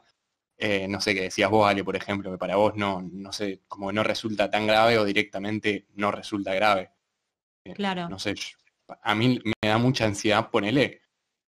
Eh, 0.59 0.87
no 0.89 1.01
sé, 1.01 1.15
qué 1.15 1.23
decías 1.23 1.51
vos, 1.51 1.69
Ale, 1.69 1.85
por 1.85 1.97
ejemplo, 1.97 2.31
que 2.33 2.39
para 2.39 2.57
vos 2.57 2.75
no, 2.77 3.03
no 3.03 3.33
sé, 3.33 3.63
como 3.69 3.89
que 3.89 3.95
no 3.95 4.03
resulta 4.05 4.51
tan 4.51 4.67
grave 4.67 4.99
o 4.99 5.05
directamente 5.05 5.87
no 5.95 6.11
resulta 6.13 6.55
grave. 6.55 6.93
Eh, 7.65 7.75
Claro. 7.75 8.09
No 8.09 8.19
sé, 8.19 8.35
a 9.03 9.15
mí 9.15 9.39
me 9.45 9.69
da 9.69 9.79
mucha 9.79 10.05
ansiedad, 10.07 10.51
ponele, 10.51 11.01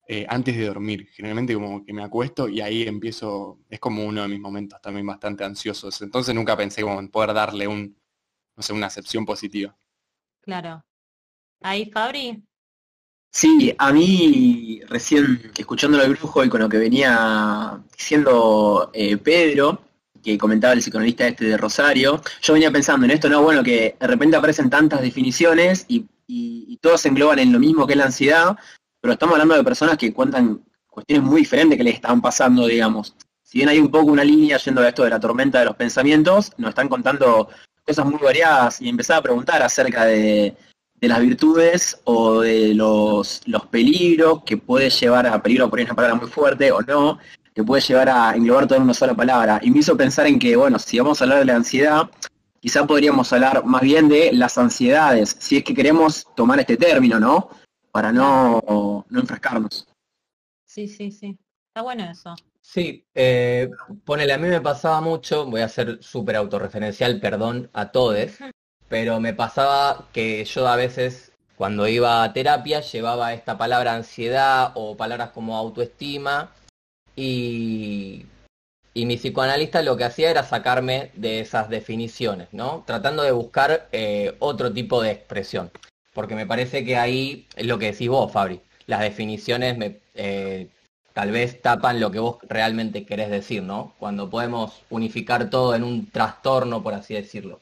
eh, 0.06 0.26
antes 0.28 0.56
de 0.56 0.66
dormir. 0.66 1.08
Generalmente 1.12 1.54
como 1.54 1.84
que 1.84 1.92
me 1.92 2.04
acuesto 2.04 2.48
y 2.48 2.60
ahí 2.60 2.82
empiezo, 2.82 3.60
es 3.68 3.80
como 3.80 4.04
uno 4.04 4.22
de 4.22 4.28
mis 4.28 4.40
momentos 4.40 4.80
también 4.80 5.06
bastante 5.06 5.44
ansiosos. 5.44 6.00
Entonces 6.02 6.34
nunca 6.34 6.56
pensé 6.56 6.82
como 6.82 6.98
en 7.00 7.08
poder 7.10 7.34
darle 7.34 7.66
un, 7.66 7.96
no 8.56 8.62
sé, 8.62 8.72
una 8.72 8.86
acepción 8.86 9.24
positiva. 9.24 9.76
Claro. 10.40 10.84
Ahí, 11.60 11.90
Fabri. 11.90 12.42
Sí, 13.30 13.74
a 13.78 13.92
mí 13.92 14.80
recién 14.86 15.50
escuchándolo 15.58 16.04
al 16.04 16.14
brujo 16.14 16.44
y 16.44 16.48
con 16.48 16.60
lo 16.60 16.68
que 16.68 16.78
venía 16.78 17.82
diciendo 17.96 18.90
eh, 18.94 19.16
Pedro, 19.16 19.83
que 20.24 20.38
comentaba 20.38 20.72
el 20.72 20.80
psicoanalista 20.80 21.28
este 21.28 21.44
de 21.44 21.56
Rosario, 21.56 22.20
yo 22.42 22.52
venía 22.54 22.70
pensando 22.70 23.04
en 23.04 23.12
esto, 23.12 23.28
¿no? 23.28 23.42
Bueno, 23.42 23.62
que 23.62 23.96
de 24.00 24.06
repente 24.06 24.36
aparecen 24.36 24.70
tantas 24.70 25.02
definiciones 25.02 25.84
y, 25.88 26.06
todos 26.80 27.00
se 27.00 27.08
engloban 27.08 27.38
en 27.38 27.50
lo 27.50 27.58
mismo 27.58 27.86
que 27.86 27.94
es 27.94 27.98
la 27.98 28.04
ansiedad, 28.04 28.58
pero 29.00 29.14
estamos 29.14 29.34
hablando 29.34 29.54
de 29.54 29.64
personas 29.64 29.96
que 29.96 30.12
cuentan 30.12 30.62
cuestiones 30.86 31.24
muy 31.24 31.40
diferentes 31.40 31.78
que 31.78 31.84
les 31.84 31.94
están 31.94 32.20
pasando, 32.20 32.66
digamos. 32.66 33.16
Si 33.42 33.56
bien 33.56 33.70
hay 33.70 33.78
un 33.78 33.90
poco 33.90 34.12
una 34.12 34.22
línea 34.22 34.58
yendo 34.58 34.82
a 34.82 34.88
esto 34.88 35.02
de 35.02 35.10
la 35.10 35.20
tormenta 35.20 35.60
de 35.60 35.64
los 35.64 35.76
pensamientos, 35.76 36.52
nos 36.58 36.70
están 36.70 36.90
contando 36.90 37.48
cosas 37.86 38.04
muy 38.04 38.18
variadas 38.20 38.82
y 38.82 38.90
empezaba 38.90 39.20
a 39.20 39.22
preguntar 39.22 39.62
acerca 39.62 40.04
de, 40.04 40.54
las 41.00 41.20
virtudes 41.20 42.00
o 42.04 42.40
de 42.40 42.74
los, 42.74 43.40
los 43.46 43.66
peligros 43.66 44.42
que 44.44 44.56
puede 44.56 44.90
llevar 44.90 45.26
a 45.26 45.42
peligro, 45.42 45.70
por 45.70 45.80
una 45.80 45.94
palabra 45.94 46.16
muy 46.16 46.28
fuerte 46.28 46.70
o 46.70 46.82
no, 46.82 47.18
que 47.54 47.62
puede 47.62 47.82
llevar 47.82 48.08
a 48.08 48.34
englobar 48.34 48.66
todo 48.66 48.78
en 48.78 48.84
una 48.84 48.94
sola 48.94 49.14
palabra. 49.14 49.60
Y 49.62 49.70
me 49.70 49.78
hizo 49.78 49.96
pensar 49.96 50.26
en 50.26 50.38
que, 50.38 50.56
bueno, 50.56 50.78
si 50.78 50.98
vamos 50.98 51.20
a 51.20 51.24
hablar 51.24 51.38
de 51.38 51.44
la 51.44 51.56
ansiedad, 51.56 52.10
quizá 52.60 52.86
podríamos 52.86 53.32
hablar 53.32 53.64
más 53.64 53.82
bien 53.82 54.08
de 54.08 54.32
las 54.32 54.58
ansiedades, 54.58 55.36
si 55.38 55.58
es 55.58 55.64
que 55.64 55.74
queremos 55.74 56.26
tomar 56.34 56.58
este 56.58 56.76
término, 56.76 57.20
¿no? 57.20 57.48
Para 57.92 58.12
no, 58.12 59.04
no 59.08 59.20
enfrascarnos. 59.20 59.86
Sí, 60.66 60.88
sí, 60.88 61.12
sí. 61.12 61.38
Está 61.68 61.82
bueno 61.82 62.04
eso. 62.10 62.34
Sí, 62.60 63.06
eh, 63.14 63.70
ponele, 64.04 64.32
a 64.32 64.38
mí 64.38 64.48
me 64.48 64.60
pasaba 64.60 65.00
mucho, 65.00 65.46
voy 65.46 65.60
a 65.60 65.68
ser 65.68 66.02
súper 66.02 66.36
autorreferencial, 66.36 67.20
perdón 67.20 67.68
a 67.72 67.92
todos, 67.92 68.30
pero 68.88 69.20
me 69.20 69.34
pasaba 69.34 70.08
que 70.12 70.44
yo 70.44 70.66
a 70.66 70.74
veces 70.74 71.32
cuando 71.56 71.86
iba 71.86 72.24
a 72.24 72.32
terapia 72.32 72.80
llevaba 72.80 73.34
esta 73.34 73.58
palabra 73.58 73.94
ansiedad 73.94 74.72
o 74.74 74.96
palabras 74.96 75.30
como 75.30 75.56
autoestima 75.56 76.50
y, 77.16 78.26
y 78.92 79.06
mi 79.06 79.16
psicoanalista 79.16 79.82
lo 79.82 79.96
que 79.96 80.04
hacía 80.04 80.30
era 80.30 80.44
sacarme 80.44 81.10
de 81.14 81.40
esas 81.40 81.68
definiciones, 81.68 82.48
¿no? 82.52 82.84
Tratando 82.86 83.22
de 83.22 83.32
buscar 83.32 83.88
eh, 83.92 84.36
otro 84.38 84.72
tipo 84.72 85.02
de 85.02 85.10
expresión, 85.10 85.70
porque 86.12 86.34
me 86.34 86.46
parece 86.46 86.84
que 86.84 86.96
ahí 86.96 87.46
es 87.56 87.66
lo 87.66 87.78
que 87.78 87.92
decís 87.92 88.08
vos, 88.08 88.32
Fabri, 88.32 88.60
las 88.86 89.00
definiciones 89.00 89.78
me... 89.78 89.98
eh, 90.14 90.68
tal 91.12 91.30
vez 91.30 91.62
tapan 91.62 92.00
lo 92.00 92.10
que 92.10 92.18
vos 92.18 92.38
realmente 92.48 93.06
querés 93.06 93.30
decir, 93.30 93.62
¿no? 93.62 93.94
Cuando 94.00 94.28
podemos 94.28 94.82
unificar 94.90 95.48
todo 95.48 95.74
en 95.76 95.84
un 95.84 96.10
trastorno, 96.10 96.82
por 96.82 96.92
así 96.94 97.14
decirlo. 97.14 97.60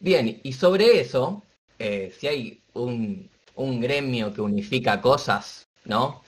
Bien, 0.00 0.40
y 0.42 0.52
sobre 0.54 1.00
eso, 1.00 1.42
eh, 1.78 2.14
si 2.18 2.26
hay 2.26 2.60
un, 2.72 3.28
un 3.54 3.80
gremio 3.80 4.32
que 4.32 4.40
unifica 4.40 5.02
cosas, 5.02 5.66
¿no? 5.84 6.22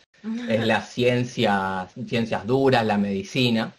Es 0.49 0.67
la 0.67 0.83
ciencia, 0.83 1.89
ciencias 2.07 2.47
duras, 2.47 2.85
la 2.85 2.99
medicina. 2.99 3.73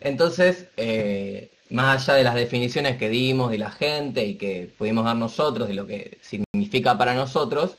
Entonces, 0.00 0.68
eh, 0.76 1.50
más 1.70 2.08
allá 2.08 2.18
de 2.18 2.24
las 2.24 2.34
definiciones 2.34 2.96
que 2.96 3.08
dimos 3.08 3.50
de 3.50 3.58
la 3.58 3.70
gente 3.70 4.24
y 4.24 4.36
que 4.36 4.72
pudimos 4.76 5.04
dar 5.04 5.16
nosotros, 5.16 5.68
de 5.68 5.74
lo 5.74 5.86
que 5.86 6.18
significa 6.20 6.96
para 6.96 7.14
nosotros, 7.14 7.76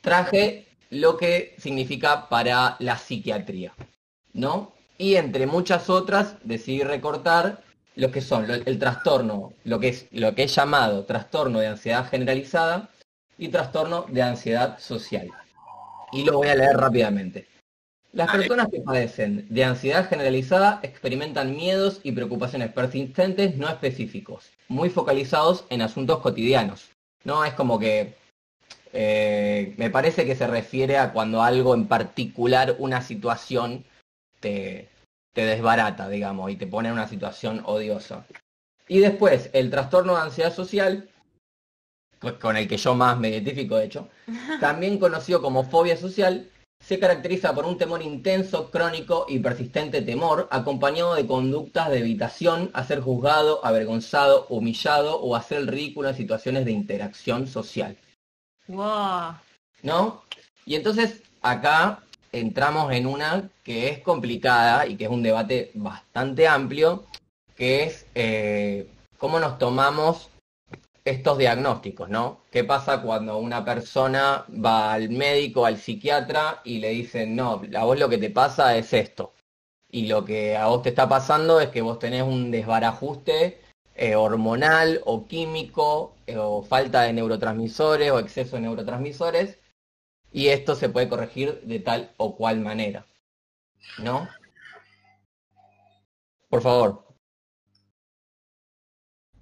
traje 0.00 0.66
lo 0.90 1.16
que 1.16 1.54
significa 1.58 2.28
para 2.28 2.76
la 2.78 2.98
psiquiatría, 2.98 3.72
¿no? 4.32 4.72
Y 4.98 5.16
entre 5.16 5.46
muchas 5.46 5.88
otras 5.90 6.36
decidí 6.44 6.82
recortar 6.82 7.62
lo 7.96 8.10
que 8.10 8.20
son 8.20 8.50
el 8.50 8.78
trastorno, 8.78 9.52
lo 9.64 9.80
que 9.80 9.88
es 9.88 10.06
lo 10.12 10.34
que 10.34 10.44
es 10.44 10.54
llamado 10.54 11.04
trastorno 11.04 11.60
de 11.60 11.68
ansiedad 11.68 12.08
generalizada 12.08 12.88
y 13.38 13.48
trastorno 13.48 14.06
de 14.08 14.22
ansiedad 14.22 14.78
social. 14.78 15.28
Y 16.12 16.24
lo 16.24 16.38
voy 16.38 16.48
a 16.48 16.54
leer 16.54 16.76
rápidamente. 16.76 17.46
Las 18.12 18.30
personas 18.30 18.68
que 18.70 18.80
padecen 18.80 19.46
de 19.48 19.64
ansiedad 19.64 20.06
generalizada 20.06 20.80
experimentan 20.82 21.56
miedos 21.56 22.00
y 22.02 22.12
preocupaciones 22.12 22.70
persistentes 22.70 23.56
no 23.56 23.68
específicos, 23.68 24.50
muy 24.68 24.90
focalizados 24.90 25.64
en 25.70 25.80
asuntos 25.80 26.18
cotidianos. 26.18 26.90
No 27.24 27.42
es 27.46 27.54
como 27.54 27.78
que 27.78 28.14
eh, 28.92 29.74
me 29.78 29.88
parece 29.88 30.26
que 30.26 30.36
se 30.36 30.46
refiere 30.46 30.98
a 30.98 31.14
cuando 31.14 31.42
algo 31.42 31.74
en 31.74 31.86
particular, 31.86 32.76
una 32.78 33.00
situación, 33.00 33.84
te, 34.40 34.90
te 35.32 35.46
desbarata, 35.46 36.10
digamos, 36.10 36.50
y 36.50 36.56
te 36.56 36.66
pone 36.66 36.88
en 36.88 36.94
una 36.94 37.08
situación 37.08 37.62
odiosa. 37.64 38.26
Y 38.88 38.98
después, 38.98 39.48
el 39.54 39.70
trastorno 39.70 40.16
de 40.16 40.22
ansiedad 40.22 40.52
social, 40.52 41.08
con 42.40 42.56
el 42.56 42.68
que 42.68 42.76
yo 42.76 42.94
más 42.94 43.18
me 43.18 43.28
identifico, 43.28 43.76
de 43.76 43.86
hecho, 43.86 44.08
también 44.60 44.98
conocido 44.98 45.42
como 45.42 45.64
fobia 45.64 45.96
social, 45.96 46.48
se 46.82 46.98
caracteriza 46.98 47.54
por 47.54 47.64
un 47.64 47.78
temor 47.78 48.02
intenso, 48.02 48.70
crónico 48.70 49.26
y 49.28 49.38
persistente 49.38 50.02
temor, 50.02 50.48
acompañado 50.50 51.14
de 51.14 51.26
conductas 51.26 51.90
de 51.90 52.00
evitación 52.00 52.70
a 52.74 52.84
ser 52.84 53.00
juzgado, 53.00 53.64
avergonzado, 53.64 54.46
humillado 54.48 55.20
o 55.20 55.36
hacer 55.36 55.58
el 55.58 55.68
ridículo 55.68 56.08
en 56.08 56.16
situaciones 56.16 56.64
de 56.64 56.72
interacción 56.72 57.46
social. 57.46 57.96
Wow. 58.66 59.34
¿No? 59.82 60.22
Y 60.66 60.74
entonces 60.74 61.22
acá 61.40 62.02
entramos 62.32 62.92
en 62.92 63.06
una 63.06 63.48
que 63.62 63.88
es 63.88 64.00
complicada 64.00 64.86
y 64.86 64.96
que 64.96 65.04
es 65.04 65.10
un 65.10 65.22
debate 65.22 65.70
bastante 65.74 66.48
amplio, 66.48 67.04
que 67.54 67.84
es 67.84 68.06
eh, 68.16 68.88
cómo 69.18 69.38
nos 69.38 69.58
tomamos 69.58 70.30
estos 71.04 71.38
diagnósticos, 71.38 72.08
¿no? 72.08 72.42
¿Qué 72.50 72.64
pasa 72.64 73.02
cuando 73.02 73.38
una 73.38 73.64
persona 73.64 74.44
va 74.64 74.92
al 74.92 75.10
médico, 75.10 75.66
al 75.66 75.78
psiquiatra 75.78 76.60
y 76.64 76.78
le 76.78 76.90
dicen, 76.90 77.34
no, 77.36 77.62
a 77.76 77.84
vos 77.84 77.98
lo 77.98 78.08
que 78.08 78.18
te 78.18 78.30
pasa 78.30 78.76
es 78.76 78.92
esto? 78.92 79.32
Y 79.90 80.06
lo 80.06 80.24
que 80.24 80.56
a 80.56 80.66
vos 80.66 80.82
te 80.82 80.90
está 80.90 81.08
pasando 81.08 81.60
es 81.60 81.68
que 81.70 81.82
vos 81.82 81.98
tenés 81.98 82.22
un 82.22 82.50
desbarajuste 82.50 83.60
eh, 83.94 84.14
hormonal 84.16 85.02
o 85.04 85.26
químico 85.26 86.14
eh, 86.26 86.36
o 86.38 86.62
falta 86.62 87.02
de 87.02 87.12
neurotransmisores 87.12 88.10
o 88.10 88.18
exceso 88.18 88.56
de 88.56 88.62
neurotransmisores 88.62 89.58
y 90.32 90.48
esto 90.48 90.74
se 90.74 90.88
puede 90.88 91.08
corregir 91.08 91.60
de 91.62 91.80
tal 91.80 92.12
o 92.16 92.36
cual 92.36 92.60
manera. 92.60 93.06
¿No? 93.98 94.28
Por 96.48 96.62
favor. 96.62 97.06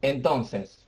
Entonces, 0.02 0.79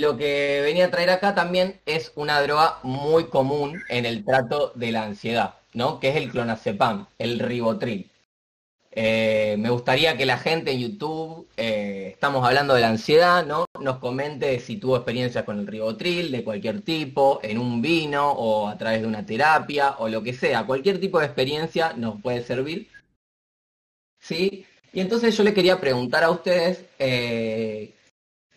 lo 0.00 0.16
que 0.16 0.60
venía 0.62 0.86
a 0.86 0.90
traer 0.90 1.10
acá 1.10 1.34
también 1.34 1.80
es 1.86 2.12
una 2.16 2.40
droga 2.42 2.78
muy 2.82 3.24
común 3.26 3.82
en 3.88 4.06
el 4.06 4.24
trato 4.24 4.72
de 4.74 4.92
la 4.92 5.04
ansiedad, 5.04 5.54
¿no? 5.72 6.00
Que 6.00 6.08
es 6.10 6.16
el 6.16 6.30
clonazepam, 6.30 7.06
el 7.18 7.38
ribotril. 7.38 8.10
Eh, 8.96 9.56
me 9.58 9.70
gustaría 9.70 10.16
que 10.16 10.24
la 10.24 10.38
gente 10.38 10.70
en 10.70 10.80
YouTube, 10.80 11.48
eh, 11.56 12.10
estamos 12.12 12.46
hablando 12.46 12.74
de 12.74 12.80
la 12.80 12.90
ansiedad, 12.90 13.44
¿no? 13.44 13.66
Nos 13.80 13.98
comente 13.98 14.60
si 14.60 14.76
tuvo 14.76 14.96
experiencias 14.96 15.44
con 15.44 15.58
el 15.58 15.66
ribotril 15.66 16.30
de 16.30 16.44
cualquier 16.44 16.82
tipo, 16.82 17.40
en 17.42 17.58
un 17.58 17.82
vino 17.82 18.30
o 18.32 18.68
a 18.68 18.78
través 18.78 19.02
de 19.02 19.08
una 19.08 19.26
terapia 19.26 19.96
o 19.98 20.08
lo 20.08 20.22
que 20.22 20.32
sea. 20.32 20.66
Cualquier 20.66 21.00
tipo 21.00 21.18
de 21.18 21.26
experiencia 21.26 21.92
nos 21.94 22.20
puede 22.20 22.42
servir. 22.44 22.88
¿Sí? 24.20 24.66
Y 24.92 25.00
entonces 25.00 25.36
yo 25.36 25.42
le 25.44 25.54
quería 25.54 25.80
preguntar 25.80 26.22
a 26.24 26.30
ustedes 26.30 26.84
eh, 26.98 27.93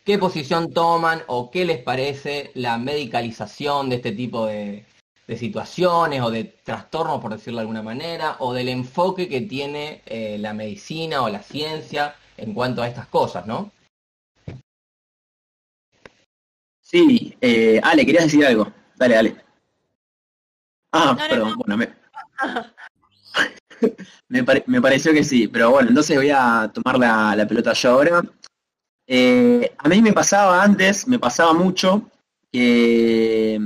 qué 0.07 0.17
posición 0.17 0.71
toman 0.71 1.21
o 1.27 1.51
qué 1.51 1.65
les 1.65 1.79
parece 1.79 2.51
la 2.53 2.77
medicalización 2.77 3.89
de 3.89 3.97
este 3.97 4.13
tipo 4.13 4.45
de, 4.45 4.85
de 5.27 5.37
situaciones 5.37 6.21
o 6.21 6.31
de 6.31 6.45
trastornos, 6.45 7.19
por 7.19 7.33
decirlo 7.33 7.57
de 7.57 7.63
alguna 7.63 7.83
manera, 7.83 8.37
o 8.39 8.53
del 8.53 8.69
enfoque 8.69 9.27
que 9.27 9.41
tiene 9.41 10.01
eh, 10.05 10.37
la 10.39 10.53
medicina 10.53 11.23
o 11.23 11.27
la 11.29 11.43
ciencia 11.43 12.15
en 12.37 12.53
cuanto 12.53 12.81
a 12.81 12.87
estas 12.87 13.07
cosas, 13.07 13.45
¿no? 13.45 13.69
Sí, 16.81 17.35
eh, 17.41 17.81
Ale, 17.83 18.05
querías 18.05 18.23
decir 18.23 18.45
algo. 18.45 18.71
Dale, 18.95 19.15
dale. 19.15 19.35
Ah, 20.93 21.17
perdón, 21.29 21.55
bueno, 21.57 21.75
me... 21.75 21.93
me, 24.67 24.81
pareció 24.81 25.11
que 25.11 25.25
sí, 25.25 25.49
pero 25.49 25.71
bueno, 25.71 25.89
entonces 25.89 26.15
voy 26.15 26.29
a 26.33 26.71
tomar 26.73 26.97
la, 26.97 27.45
pelota 27.45 27.73
yo 27.73 27.91
ahora. 27.91 28.21
Eh, 29.07 29.73
a 29.77 29.87
mí 29.87 30.01
me 30.01 30.11
pasaba 30.11 30.61
antes, 30.61 31.07
me 31.07 31.17
pasaba 31.17 31.53
mucho 31.53 32.03
que 32.51 33.59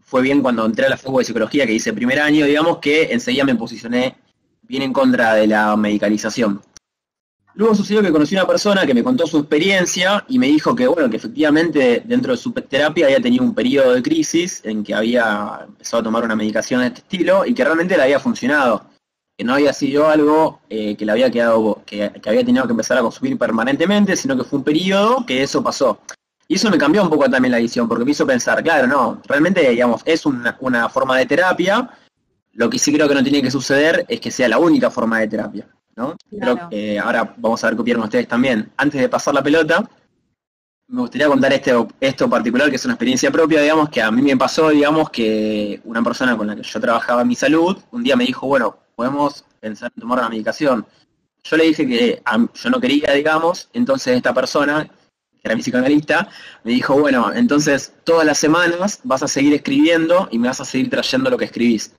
fue 0.00 0.22
bien 0.22 0.40
cuando 0.42 0.64
entré 0.64 0.86
a 0.86 0.90
la 0.90 0.96
facultad 0.96 1.20
de 1.20 1.24
psicología 1.26 1.66
que 1.66 1.74
hice 1.74 1.92
primer 1.92 2.18
año, 2.18 2.46
digamos 2.46 2.78
que 2.78 3.12
enseguida 3.12 3.44
me 3.44 3.54
posicioné 3.54 4.16
bien 4.62 4.82
en 4.82 4.92
contra 4.92 5.34
de 5.34 5.46
la 5.46 5.76
medicalización. 5.76 6.62
Luego 7.54 7.74
sucedió 7.74 8.00
que 8.00 8.12
conocí 8.12 8.34
una 8.34 8.46
persona 8.46 8.86
que 8.86 8.94
me 8.94 9.02
contó 9.02 9.26
su 9.26 9.38
experiencia 9.38 10.24
y 10.28 10.38
me 10.38 10.46
dijo 10.46 10.74
que, 10.74 10.86
bueno, 10.86 11.10
que 11.10 11.16
efectivamente 11.16 12.02
dentro 12.06 12.32
de 12.32 12.38
su 12.38 12.52
terapia 12.52 13.06
había 13.06 13.20
tenido 13.20 13.44
un 13.44 13.54
periodo 13.54 13.92
de 13.92 14.02
crisis 14.02 14.62
en 14.64 14.84
que 14.84 14.94
había 14.94 15.66
empezado 15.66 16.00
a 16.00 16.04
tomar 16.04 16.24
una 16.24 16.36
medicación 16.36 16.80
de 16.80 16.86
este 16.86 17.00
estilo 17.00 17.44
y 17.44 17.52
que 17.52 17.64
realmente 17.64 17.96
le 17.96 18.04
había 18.04 18.20
funcionado. 18.20 18.89
Que 19.40 19.44
no 19.44 19.54
había 19.54 19.72
sido 19.72 20.06
algo 20.06 20.60
eh, 20.68 20.94
que 20.96 21.06
le 21.06 21.12
había 21.12 21.30
quedado, 21.30 21.82
que, 21.86 22.12
que 22.20 22.28
había 22.28 22.44
tenido 22.44 22.66
que 22.66 22.72
empezar 22.72 22.98
a 22.98 23.00
consumir 23.00 23.38
permanentemente, 23.38 24.14
sino 24.14 24.36
que 24.36 24.44
fue 24.44 24.58
un 24.58 24.64
periodo 24.66 25.24
que 25.24 25.42
eso 25.42 25.62
pasó. 25.62 25.98
Y 26.46 26.56
eso 26.56 26.68
me 26.68 26.76
cambió 26.76 27.02
un 27.02 27.08
poco 27.08 27.24
también 27.30 27.52
la 27.52 27.56
visión, 27.56 27.88
porque 27.88 28.04
me 28.04 28.10
hizo 28.10 28.26
pensar, 28.26 28.62
claro, 28.62 28.86
no, 28.86 29.22
realmente, 29.26 29.66
digamos, 29.66 30.02
es 30.04 30.26
una, 30.26 30.90
forma 30.90 31.16
de 31.16 31.24
terapia, 31.24 31.88
lo 32.52 32.68
que 32.68 32.78
sí 32.78 32.92
creo 32.92 33.08
que 33.08 33.14
no 33.14 33.22
tiene 33.22 33.40
que 33.40 33.50
suceder 33.50 34.04
es 34.08 34.20
que 34.20 34.30
sea 34.30 34.46
la 34.46 34.58
única 34.58 34.90
forma 34.90 35.20
de 35.20 35.28
terapia, 35.28 35.66
¿no? 35.96 36.16
Creo 36.38 36.68
que 36.68 36.98
ahora 36.98 37.34
vamos 37.38 37.64
a 37.64 37.68
ver 37.68 37.76
qué 37.76 37.80
opinan 37.80 38.02
ustedes 38.02 38.28
también. 38.28 38.70
Antes 38.76 39.00
de 39.00 39.08
pasar 39.08 39.32
la 39.32 39.42
pelota, 39.42 39.88
me 40.86 41.00
gustaría 41.00 41.28
contar 41.28 41.50
este, 41.54 41.72
esto 41.98 42.28
particular, 42.28 42.68
que 42.68 42.76
es 42.76 42.84
una 42.84 42.92
experiencia 42.92 43.30
propia, 43.30 43.62
digamos, 43.62 43.88
que 43.88 44.02
a 44.02 44.10
mí 44.10 44.20
me 44.20 44.36
pasó, 44.36 44.68
digamos, 44.68 45.08
que 45.08 45.80
una 45.84 46.02
persona 46.02 46.36
con 46.36 46.46
la 46.46 46.56
que 46.56 46.62
yo 46.62 46.78
trabajaba 46.78 47.22
en 47.22 47.28
mi 47.28 47.36
salud, 47.36 47.78
un 47.90 48.02
día 48.02 48.16
me 48.16 48.26
dijo, 48.26 48.46
bueno, 48.46 48.76
podemos 49.00 49.46
pensar 49.60 49.90
en 49.96 50.02
tomar 50.02 50.18
una 50.18 50.28
medicación. 50.28 50.86
Yo 51.42 51.56
le 51.56 51.64
dije 51.64 51.86
que 51.88 52.22
yo 52.52 52.68
no 52.68 52.78
quería, 52.78 53.12
digamos, 53.14 53.70
entonces 53.72 54.14
esta 54.14 54.34
persona 54.34 54.84
que 54.84 55.40
era 55.42 55.54
mi 55.56 55.62
psicoanalista, 55.62 56.28
me 56.64 56.72
dijo, 56.72 57.00
bueno, 57.00 57.32
entonces 57.32 57.94
todas 58.04 58.26
las 58.26 58.36
semanas 58.36 59.00
vas 59.04 59.22
a 59.22 59.28
seguir 59.28 59.54
escribiendo 59.54 60.28
y 60.30 60.38
me 60.38 60.48
vas 60.48 60.60
a 60.60 60.66
seguir 60.66 60.90
trayendo 60.90 61.30
lo 61.30 61.38
que 61.38 61.46
escribís. 61.46 61.96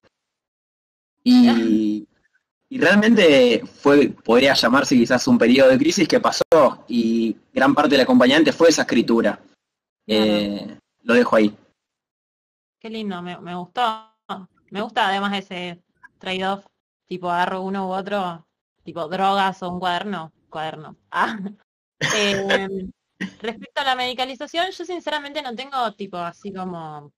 Y, 1.23 2.07
realmente 2.69 3.63
fue, 3.65 4.09
podría 4.09 4.53
llamarse 4.53 4.95
quizás 4.95 5.27
un 5.27 5.39
periodo 5.39 5.71
de 5.71 5.79
crisis 5.79 6.07
que 6.07 6.19
pasó 6.19 6.85
y 6.87 7.35
gran 7.51 7.73
parte 7.73 7.95
del 7.95 8.01
acompañante 8.01 8.53
fue 8.53 8.69
esa 8.69 8.83
escritura. 8.83 9.39
Eh, 10.05 10.77
lo 11.01 11.15
dejo 11.15 11.35
ahí. 11.35 11.51
Qué 12.79 12.91
lindo, 12.91 13.23
me, 13.23 13.55
gustó. 13.55 13.81
Me 14.69 14.83
gusta 14.83 15.07
además 15.07 15.33
ese 15.39 15.81
trade-off, 16.19 16.63
tipo 17.11 17.29
agarro 17.29 17.61
uno 17.61 17.87
u 17.89 17.91
otro, 18.01 18.47
tipo 18.85 19.01
drogas 19.09 19.61
o 19.63 19.69
un 19.73 19.79
cuaderno, 19.83 20.31
cuaderno. 20.49 20.95
Ah. 21.11 21.37
Eh, 22.15 22.87
Respecto 23.41 23.81
a 23.81 23.83
la 23.83 23.95
medicalización, 23.95 24.71
yo 24.71 24.85
sinceramente 24.85 25.41
no 25.43 25.53
tengo 25.55 25.93
tipo 25.93 26.17
así 26.17 26.51
como 26.53 27.11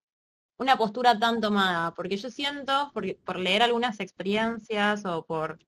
una 0.57 0.77
postura 0.77 1.17
tan 1.19 1.41
tomada, 1.41 1.93
porque 1.95 2.17
yo 2.17 2.29
siento, 2.31 2.91
por, 2.93 3.03
por 3.25 3.37
leer 3.39 3.63
algunas 3.63 3.99
experiencias 4.01 5.05
o 5.05 5.25
por, 5.25 5.59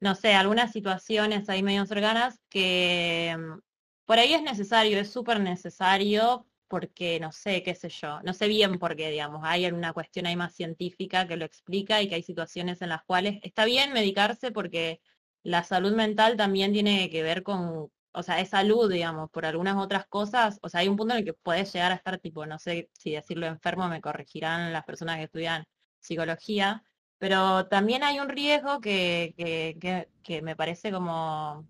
no 0.00 0.14
sé, 0.14 0.34
algunas 0.34 0.72
situaciones 0.72 1.48
ahí 1.48 1.62
medio 1.62 1.86
cercanas, 1.86 2.38
que 2.48 3.36
mm, 3.38 3.60
por 4.06 4.18
ahí 4.18 4.34
es 4.34 4.42
necesario, 4.42 4.98
es 4.98 5.10
súper 5.10 5.40
necesario, 5.40 6.46
porque 6.74 7.20
no 7.20 7.30
sé, 7.30 7.62
qué 7.62 7.76
sé 7.76 7.88
yo, 7.88 8.20
no 8.24 8.34
sé 8.34 8.48
bien 8.48 8.80
por 8.80 8.96
qué, 8.96 9.08
digamos, 9.08 9.42
hay 9.44 9.64
alguna 9.64 9.92
cuestión 9.92 10.26
ahí 10.26 10.34
más 10.34 10.56
científica 10.56 11.28
que 11.28 11.36
lo 11.36 11.44
explica 11.44 12.02
y 12.02 12.08
que 12.08 12.16
hay 12.16 12.24
situaciones 12.24 12.82
en 12.82 12.88
las 12.88 13.04
cuales 13.04 13.38
está 13.44 13.64
bien 13.64 13.92
medicarse 13.92 14.50
porque 14.50 15.00
la 15.44 15.62
salud 15.62 15.92
mental 15.94 16.36
también 16.36 16.72
tiene 16.72 17.10
que 17.10 17.22
ver 17.22 17.44
con, 17.44 17.92
o 18.12 18.22
sea, 18.24 18.40
es 18.40 18.48
salud, 18.48 18.90
digamos, 18.90 19.30
por 19.30 19.46
algunas 19.46 19.76
otras 19.76 20.06
cosas, 20.08 20.58
o 20.62 20.68
sea, 20.68 20.80
hay 20.80 20.88
un 20.88 20.96
punto 20.96 21.14
en 21.14 21.20
el 21.20 21.24
que 21.24 21.34
puedes 21.34 21.72
llegar 21.72 21.92
a 21.92 21.94
estar 21.94 22.18
tipo, 22.18 22.44
no 22.44 22.58
sé 22.58 22.90
si 22.92 23.12
decirlo 23.12 23.46
enfermo, 23.46 23.86
me 23.88 24.00
corregirán 24.00 24.72
las 24.72 24.84
personas 24.84 25.18
que 25.18 25.24
estudian 25.24 25.64
psicología, 26.00 26.82
pero 27.18 27.66
también 27.68 28.02
hay 28.02 28.18
un 28.18 28.28
riesgo 28.28 28.80
que, 28.80 29.32
que, 29.36 30.08
que, 30.24 30.42
me 30.42 30.56
parece 30.56 30.90
como, 30.90 31.64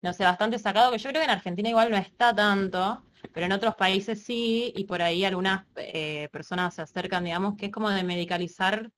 no 0.00 0.12
sé, 0.14 0.24
bastante 0.24 0.58
sacado, 0.58 0.92
que 0.92 0.98
yo 0.98 1.10
creo 1.10 1.20
que 1.20 1.26
en 1.26 1.30
Argentina 1.36 1.68
igual 1.68 1.90
no 1.90 1.98
está 1.98 2.34
tanto, 2.34 3.04
pero 3.32 3.46
en 3.46 3.52
otros 3.52 3.74
países 3.76 4.22
sí, 4.22 4.72
y 4.76 4.84
por 4.84 5.02
ahí 5.02 5.24
algunas 5.24 5.66
eh, 5.76 6.28
personas 6.32 6.74
se 6.74 6.82
acercan, 6.82 7.24
digamos, 7.24 7.56
que 7.56 7.66
es 7.66 7.72
como 7.72 7.90
de 7.90 8.02
medicalizar 8.04 8.90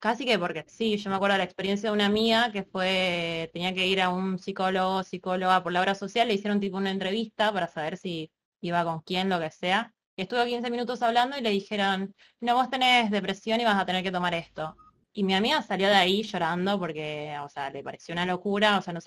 Casi 0.00 0.24
que 0.24 0.38
porque 0.38 0.64
sí, 0.68 0.96
yo 0.96 1.10
me 1.10 1.16
acuerdo 1.16 1.34
de 1.34 1.38
la 1.38 1.44
experiencia 1.44 1.90
de 1.90 1.94
una 1.94 2.06
amiga 2.06 2.52
que 2.52 2.62
fue, 2.62 3.50
tenía 3.52 3.74
que 3.74 3.86
ir 3.86 4.00
a 4.00 4.10
un 4.10 4.38
psicólogo, 4.38 5.02
psicóloga 5.02 5.60
por 5.62 5.72
la 5.72 5.80
obra 5.80 5.96
social, 5.96 6.28
le 6.28 6.34
hicieron 6.34 6.60
tipo 6.60 6.76
una 6.76 6.92
entrevista 6.92 7.52
para 7.52 7.66
saber 7.66 7.96
si 7.96 8.30
iba 8.60 8.84
con 8.84 9.00
quién, 9.00 9.28
lo 9.28 9.40
que 9.40 9.50
sea. 9.50 9.92
Y 10.14 10.22
estuvo 10.22 10.44
15 10.44 10.70
minutos 10.70 11.02
hablando 11.02 11.36
y 11.36 11.40
le 11.40 11.50
dijeron, 11.50 12.14
no, 12.40 12.54
vos 12.54 12.70
tenés 12.70 13.10
depresión 13.10 13.60
y 13.60 13.64
vas 13.64 13.80
a 13.80 13.86
tener 13.86 14.04
que 14.04 14.12
tomar 14.12 14.34
esto. 14.34 14.76
Y 15.18 15.24
mi 15.24 15.34
amiga 15.34 15.62
salió 15.62 15.88
de 15.88 15.96
ahí 15.96 16.22
llorando 16.22 16.78
porque, 16.78 17.36
o 17.42 17.48
sea, 17.48 17.70
le 17.70 17.82
pareció 17.82 18.12
una 18.12 18.24
locura, 18.24 18.78
o 18.78 18.82
sea, 18.82 18.92
no, 18.94 19.00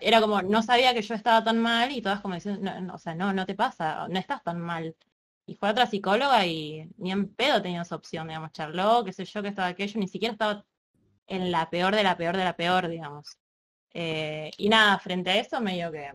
era 0.00 0.20
como, 0.20 0.40
no 0.42 0.62
sabía 0.62 0.94
que 0.94 1.02
yo 1.02 1.12
estaba 1.16 1.42
tan 1.42 1.58
mal 1.58 1.90
y 1.90 2.00
todas 2.00 2.20
como 2.20 2.34
diciendo, 2.34 2.80
no, 2.80 2.94
o 2.94 2.98
sea, 2.98 3.16
no, 3.16 3.32
no 3.32 3.44
te 3.46 3.56
pasa, 3.56 4.06
no 4.08 4.16
estás 4.16 4.44
tan 4.44 4.60
mal. 4.60 4.94
Y 5.44 5.56
fue 5.56 5.70
otra 5.70 5.86
psicóloga 5.86 6.46
y 6.46 6.88
ni 6.98 7.10
en 7.10 7.34
pedo 7.34 7.60
tenía 7.60 7.82
esa 7.82 7.96
opción, 7.96 8.28
digamos, 8.28 8.52
charló, 8.52 9.04
qué 9.04 9.12
sé 9.12 9.24
yo, 9.24 9.42
que 9.42 9.48
estaba 9.48 9.66
aquello, 9.66 9.98
ni 9.98 10.06
siquiera 10.06 10.32
estaba 10.32 10.64
en 11.26 11.50
la 11.50 11.68
peor 11.68 11.96
de 11.96 12.04
la 12.04 12.16
peor 12.16 12.36
de 12.36 12.44
la 12.44 12.56
peor, 12.56 12.86
digamos. 12.88 13.36
Eh, 13.92 14.52
y 14.58 14.68
nada, 14.68 15.00
frente 15.00 15.30
a 15.30 15.36
eso 15.40 15.60
medio 15.60 15.90
que, 15.90 16.12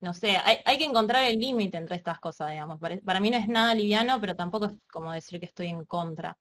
no 0.00 0.14
sé, 0.14 0.38
hay 0.64 0.78
que 0.78 0.84
encontrar 0.84 1.24
el 1.24 1.38
límite 1.38 1.76
entre 1.76 1.96
estas 1.96 2.18
cosas, 2.20 2.50
digamos. 2.52 2.80
Para, 2.80 3.20
mí 3.20 3.30
no 3.30 3.36
es 3.36 3.48
nada 3.48 3.74
liviano, 3.74 4.18
pero 4.18 4.34
tampoco 4.34 4.66
es 4.66 4.72
como 4.90 5.12
decir 5.12 5.38
que 5.40 5.46
estoy 5.46 5.66
en 5.68 5.84
contra. 5.84 6.38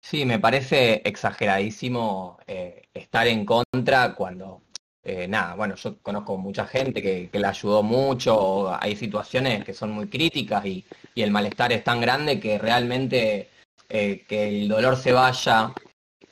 Sí, 0.00 0.24
me 0.24 0.38
parece 0.38 1.02
exageradísimo 1.04 2.38
eh, 2.46 2.82
estar 2.94 3.26
en 3.26 3.44
contra 3.44 4.14
cuando, 4.14 4.62
eh, 5.02 5.28
nada, 5.28 5.54
bueno, 5.54 5.74
yo 5.76 5.98
conozco 6.00 6.36
mucha 6.36 6.66
gente 6.66 7.02
que, 7.02 7.28
que 7.30 7.38
le 7.38 7.46
ayudó 7.46 7.82
mucho, 7.82 8.74
hay 8.82 8.96
situaciones 8.96 9.64
que 9.64 9.74
son 9.74 9.92
muy 9.92 10.08
críticas 10.08 10.64
y, 10.66 10.84
y 11.14 11.22
el 11.22 11.30
malestar 11.30 11.72
es 11.72 11.84
tan 11.84 12.00
grande 12.00 12.40
que 12.40 12.58
realmente 12.58 13.50
que 13.88 14.48
el 14.48 14.68
dolor 14.68 14.96
se 14.96 15.10
vaya 15.10 15.72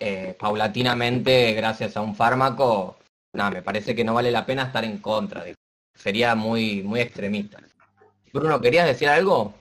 eh, 0.00 0.36
paulatinamente 0.38 1.52
gracias 1.54 1.96
a 1.96 2.02
un 2.02 2.14
fármaco, 2.14 2.98
nada, 3.32 3.50
me 3.50 3.62
parece 3.62 3.96
que 3.96 4.04
no 4.04 4.14
vale 4.14 4.30
la 4.30 4.46
pena 4.46 4.64
estar 4.64 4.84
en 4.84 4.98
contra. 4.98 5.44
Sería 5.92 6.36
muy, 6.36 6.84
muy 6.84 7.00
extremista. 7.00 7.58
Bruno, 8.32 8.60
¿querías 8.60 8.86
decir 8.86 9.08
algo? 9.08 9.54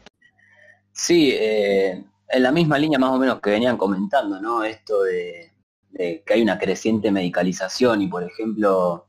Sí, 0.92 1.32
eh, 1.34 2.04
en 2.30 2.44
la 2.44 2.52
misma 2.52 2.78
línea 2.78 3.00
más 3.00 3.12
o 3.12 3.18
menos 3.18 3.40
que 3.42 3.52
venían 3.52 3.78
comentando, 3.78 4.40
¿no? 4.40 4.64
Esto 4.64 5.04
de, 5.04 5.54
que 5.94 6.34
hay 6.34 6.42
una 6.42 6.60
creciente 6.60 7.12
medicalización 7.12 8.02
y, 8.02 8.08
por 8.08 8.24
ejemplo, 8.24 9.08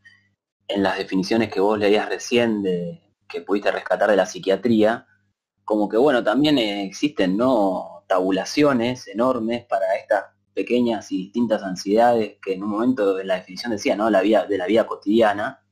en 0.68 0.82
las 0.82 0.98
definiciones 0.98 1.50
que 1.50 1.60
vos 1.60 1.78
leías 1.78 2.08
recién 2.08 2.62
que 3.28 3.42
pudiste 3.42 3.70
rescatar 3.70 4.10
de 4.10 4.16
la 4.16 4.26
psiquiatría, 4.26 5.06
como 5.64 5.88
que 5.88 5.98
bueno, 5.98 6.24
también 6.24 6.56
existen 6.58 7.36
no 7.36 8.04
tabulaciones 8.06 9.06
enormes 9.06 9.66
para 9.66 9.96
estas 9.96 10.24
pequeñas 10.54 11.12
y 11.12 11.18
distintas 11.18 11.62
ansiedades 11.62 12.38
que 12.42 12.54
en 12.54 12.62
un 12.64 12.70
momento 12.70 13.14
de 13.14 13.24
la 13.24 13.36
definición 13.36 13.72
decía, 13.72 13.94
¿no? 13.94 14.10
De 14.10 14.58
la 14.58 14.66
vida 14.66 14.86
cotidiana. 14.86 15.62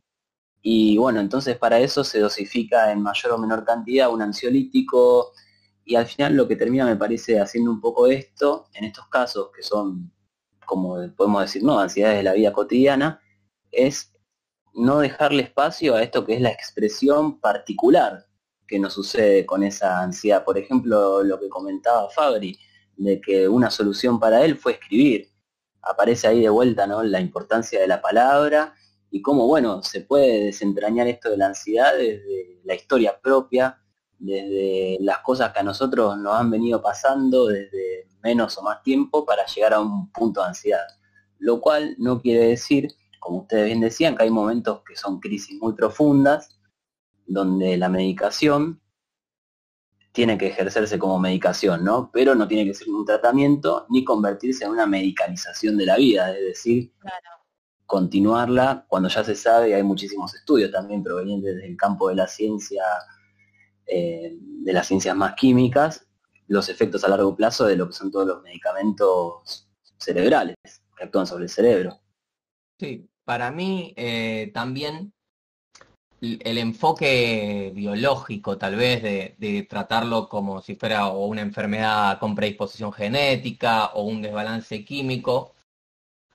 Y 0.61 0.99
bueno, 0.99 1.21
entonces 1.21 1.57
para 1.57 1.79
eso 1.79 2.05
se 2.05 2.21
dosifica 2.21 2.93
en 2.93 3.01
mayor 3.01 3.33
o 3.33 3.39
menor 3.39 3.65
cantidad 3.65 4.13
un 4.13 4.23
ansiolítico 4.23 5.33
y 5.87 5.95
al 5.95 6.07
final 6.07 6.35
lo 6.35 6.49
que 6.49 6.57
termina 6.57 6.85
me 6.85 6.97
parece 6.97 7.41
haciendo 7.41 7.71
un 7.71 7.81
poco 7.81 8.09
esto, 8.09 8.67
en 8.75 8.85
estos 8.85 9.07
casos 9.07 9.51
que 9.55 9.63
son, 9.63 10.13
como 10.67 10.97
podemos 11.17 11.43
decir, 11.43 11.63
no, 11.63 11.79
ansiedades 11.79 12.19
de 12.19 12.23
la 12.25 12.33
vida 12.33 12.53
cotidiana, 12.53 13.21
es 13.71 14.13
no 14.75 14.99
dejarle 14.99 15.45
espacio 15.45 15.95
a 15.95 16.03
esto 16.03 16.27
que 16.27 16.35
es 16.35 16.41
la 16.41 16.51
expresión 16.51 17.41
particular 17.41 18.27
que 18.67 18.81
nos 18.81 18.95
sucede 18.95 19.47
con 19.47 19.63
esa 19.63 20.03
ansiedad. 20.03 20.45
Por 20.45 20.59
ejemplo, 20.59 21.23
lo 21.23 21.39
que 21.39 21.49
comentaba 21.49 22.11
Fabri, 22.11 22.59
de 22.97 23.21
que 23.21 23.49
una 23.49 23.71
solución 23.71 24.19
para 24.19 24.45
él 24.45 24.57
fue 24.57 24.73
escribir. 24.73 25.31
Aparece 25.83 26.27
ahí 26.27 26.41
de 26.41 26.49
vuelta 26.49 26.89
¿no? 26.89 27.05
la 27.05 27.21
importancia 27.21 27.81
de 27.81 27.87
la 27.87 28.03
palabra 28.03 28.75
y 29.09 29.23
cómo, 29.23 29.47
bueno, 29.47 29.85
se 29.85 30.01
puede 30.01 30.47
desentrañar 30.47 31.07
esto 31.07 31.31
de 31.31 31.37
la 31.37 31.47
ansiedad 31.47 31.93
desde 31.97 32.61
la 32.65 32.75
historia 32.75 33.21
propia, 33.21 33.81
desde 34.19 34.99
las 35.01 35.19
cosas 35.19 35.53
que 35.53 35.61
a 35.61 35.63
nosotros 35.63 36.17
nos 36.19 36.35
han 36.35 36.51
venido 36.51 36.81
pasando 36.81 37.47
desde 37.47 38.09
menos 38.23 38.57
o 38.59 38.63
más 38.63 38.83
tiempo 38.83 39.25
para 39.25 39.45
llegar 39.47 39.75
a 39.75 39.81
un 39.81 40.11
punto 40.11 40.41
de 40.41 40.49
ansiedad. 40.49 40.87
Lo 41.39 41.61
cual 41.61 41.95
no 41.99 42.21
quiere 42.21 42.49
decir, 42.49 42.95
como 43.21 43.41
ustedes 43.41 43.67
bien 43.67 43.81
decían, 43.81 44.17
que 44.17 44.25
hay 44.25 44.31
momentos 44.31 44.83
que 44.87 44.97
son 44.97 45.21
crisis 45.21 45.61
muy 45.61 45.75
profundas, 45.75 46.59
donde 47.27 47.77
la 47.77 47.89
medicación 47.89 48.81
tiene 50.13 50.39
que 50.39 50.47
ejercerse 50.47 50.99
como 50.99 51.19
medicación, 51.19 51.85
¿no? 51.85 52.11
Pero 52.11 52.35
no 52.35 52.49
tiene 52.49 52.65
que 52.65 52.73
ser 52.73 52.89
un 52.89 53.05
tratamiento 53.05 53.87
ni 53.91 54.03
convertirse 54.03 54.65
en 54.65 54.71
una 54.71 54.87
medicalización 54.87 55.77
de 55.77 55.85
la 55.85 55.97
vida, 55.97 56.33
es 56.33 56.43
decir, 56.43 56.93
continuarla 57.85 58.87
cuando 58.89 59.11
ya 59.11 59.23
se 59.23 59.35
sabe, 59.35 59.71
y 59.71 59.73
hay 59.75 59.83
muchísimos 59.83 60.35
estudios 60.35 60.71
también 60.71 61.03
provenientes 61.03 61.57
del 61.57 61.77
campo 61.77 62.09
de 62.09 62.15
la 62.15 62.27
ciencia, 62.27 62.83
eh, 63.87 64.37
de 64.39 64.73
las 64.73 64.87
ciencias 64.87 65.17
más 65.17 65.35
químicas, 65.35 66.07
los 66.49 66.69
efectos 66.69 67.05
a 67.05 67.09
largo 67.09 67.35
plazo 67.35 67.67
de 67.67 67.77
lo 67.77 67.87
que 67.87 67.95
son 67.95 68.11
todos 68.11 68.27
los 68.27 68.43
medicamentos 68.43 69.69
cerebrales 69.99 70.57
que 70.97 71.05
actúan 71.05 71.27
sobre 71.27 71.45
el 71.45 71.51
cerebro. 71.51 72.01
Sí, 72.79 73.09
para 73.25 73.51
mí 73.51 73.95
eh, 73.97 74.51
también 74.55 75.13
el 76.21 76.59
enfoque 76.59 77.73
biológico, 77.75 78.57
tal 78.59 78.77
vez, 78.77 79.03
de, 79.03 79.67
tratarlo 79.69 80.29
como 80.29 80.63
si 80.63 80.75
fuera 80.75 81.09
una 81.09 81.43
enfermedad 81.43 82.19
con 82.19 82.35
predisposición 82.35 82.93
genética 82.93 83.87
o 83.95 84.05
un 84.05 84.23
desbalance 84.23 84.85
químico, 84.85 85.55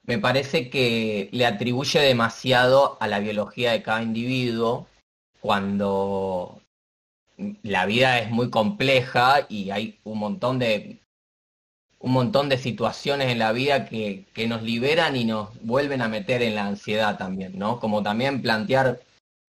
me 0.04 0.18
parece 0.20 0.70
que 0.70 1.30
le 1.32 1.46
atribuye 1.46 2.00
demasiado 2.00 2.98
a 3.00 3.08
la 3.08 3.20
biología 3.20 3.72
de 3.72 3.84
cada 3.84 4.04
individuo 4.04 4.88
cuando 5.40 6.61
la 7.64 7.86
vida 7.86 8.20
es 8.20 8.30
muy 8.30 8.50
compleja 8.50 9.46
y 9.50 9.72
hay 9.72 10.00
un 10.04 10.20
montón 10.20 10.60
de 10.60 11.00
un 12.00 12.14
montón 12.14 12.50
de 12.50 12.58
situaciones 12.58 13.32
en 13.32 13.40
la 13.40 13.52
vida 13.52 13.86
que, 13.86 14.26
que 14.34 14.48
nos 14.48 14.64
liberan 14.64 15.16
y 15.16 15.24
nos 15.26 15.50
vuelven 15.62 16.02
a 16.02 16.08
meter 16.08 16.42
en 16.42 16.56
la 16.56 16.66
ansiedad 16.66 17.18
también, 17.18 17.58
¿no? 17.60 17.80
Como 17.80 18.02
también 18.02 18.42
plantear 18.42 19.02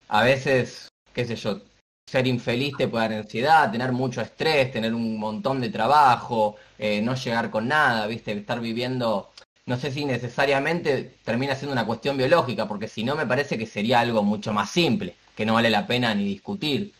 a 0.07 0.23
veces, 0.23 0.89
qué 1.13 1.25
sé 1.25 1.35
yo, 1.35 1.61
ser 2.05 2.27
infeliz 2.27 2.77
te 2.77 2.87
puede 2.87 3.09
dar 3.09 3.19
ansiedad, 3.19 3.71
tener 3.71 3.91
mucho 3.91 4.21
estrés, 4.21 4.71
tener 4.71 4.93
un 4.93 5.17
montón 5.17 5.61
de 5.61 5.69
trabajo, 5.69 6.57
eh, 6.77 7.01
no 7.01 7.15
llegar 7.15 7.49
con 7.49 7.67
nada, 7.67 8.05
viste, 8.07 8.33
estar 8.33 8.59
viviendo, 8.59 9.31
no 9.65 9.77
sé 9.77 9.91
si 9.91 10.05
necesariamente 10.05 11.15
termina 11.23 11.55
siendo 11.55 11.73
una 11.73 11.85
cuestión 11.87 12.17
biológica, 12.17 12.67
porque 12.67 12.87
si 12.87 13.03
no 13.03 13.15
me 13.15 13.25
parece 13.25 13.57
que 13.57 13.65
sería 13.65 13.99
algo 13.99 14.21
mucho 14.21 14.53
más 14.53 14.69
simple, 14.69 15.15
que 15.35 15.45
no 15.45 15.55
vale 15.55 15.69
la 15.71 15.87
pena 15.87 16.13
ni 16.13 16.25
discutir. 16.25 16.93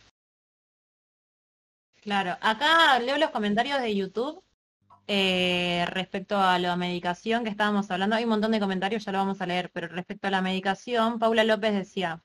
Claro, 2.04 2.36
acá 2.42 2.98
leo 2.98 3.16
los 3.16 3.30
comentarios 3.30 3.80
de 3.80 3.96
YouTube 3.96 4.42
eh, 5.06 5.86
respecto 5.88 6.36
a 6.38 6.58
la 6.58 6.76
medicación 6.76 7.44
que 7.44 7.50
estábamos 7.50 7.90
hablando. 7.90 8.14
Hay 8.14 8.24
un 8.24 8.30
montón 8.30 8.52
de 8.52 8.60
comentarios, 8.60 9.06
ya 9.06 9.12
lo 9.12 9.16
vamos 9.18 9.40
a 9.40 9.46
leer, 9.46 9.70
pero 9.72 9.88
respecto 9.88 10.28
a 10.28 10.30
la 10.30 10.42
medicación, 10.42 11.18
Paula 11.18 11.44
López 11.44 11.72
decía, 11.72 12.22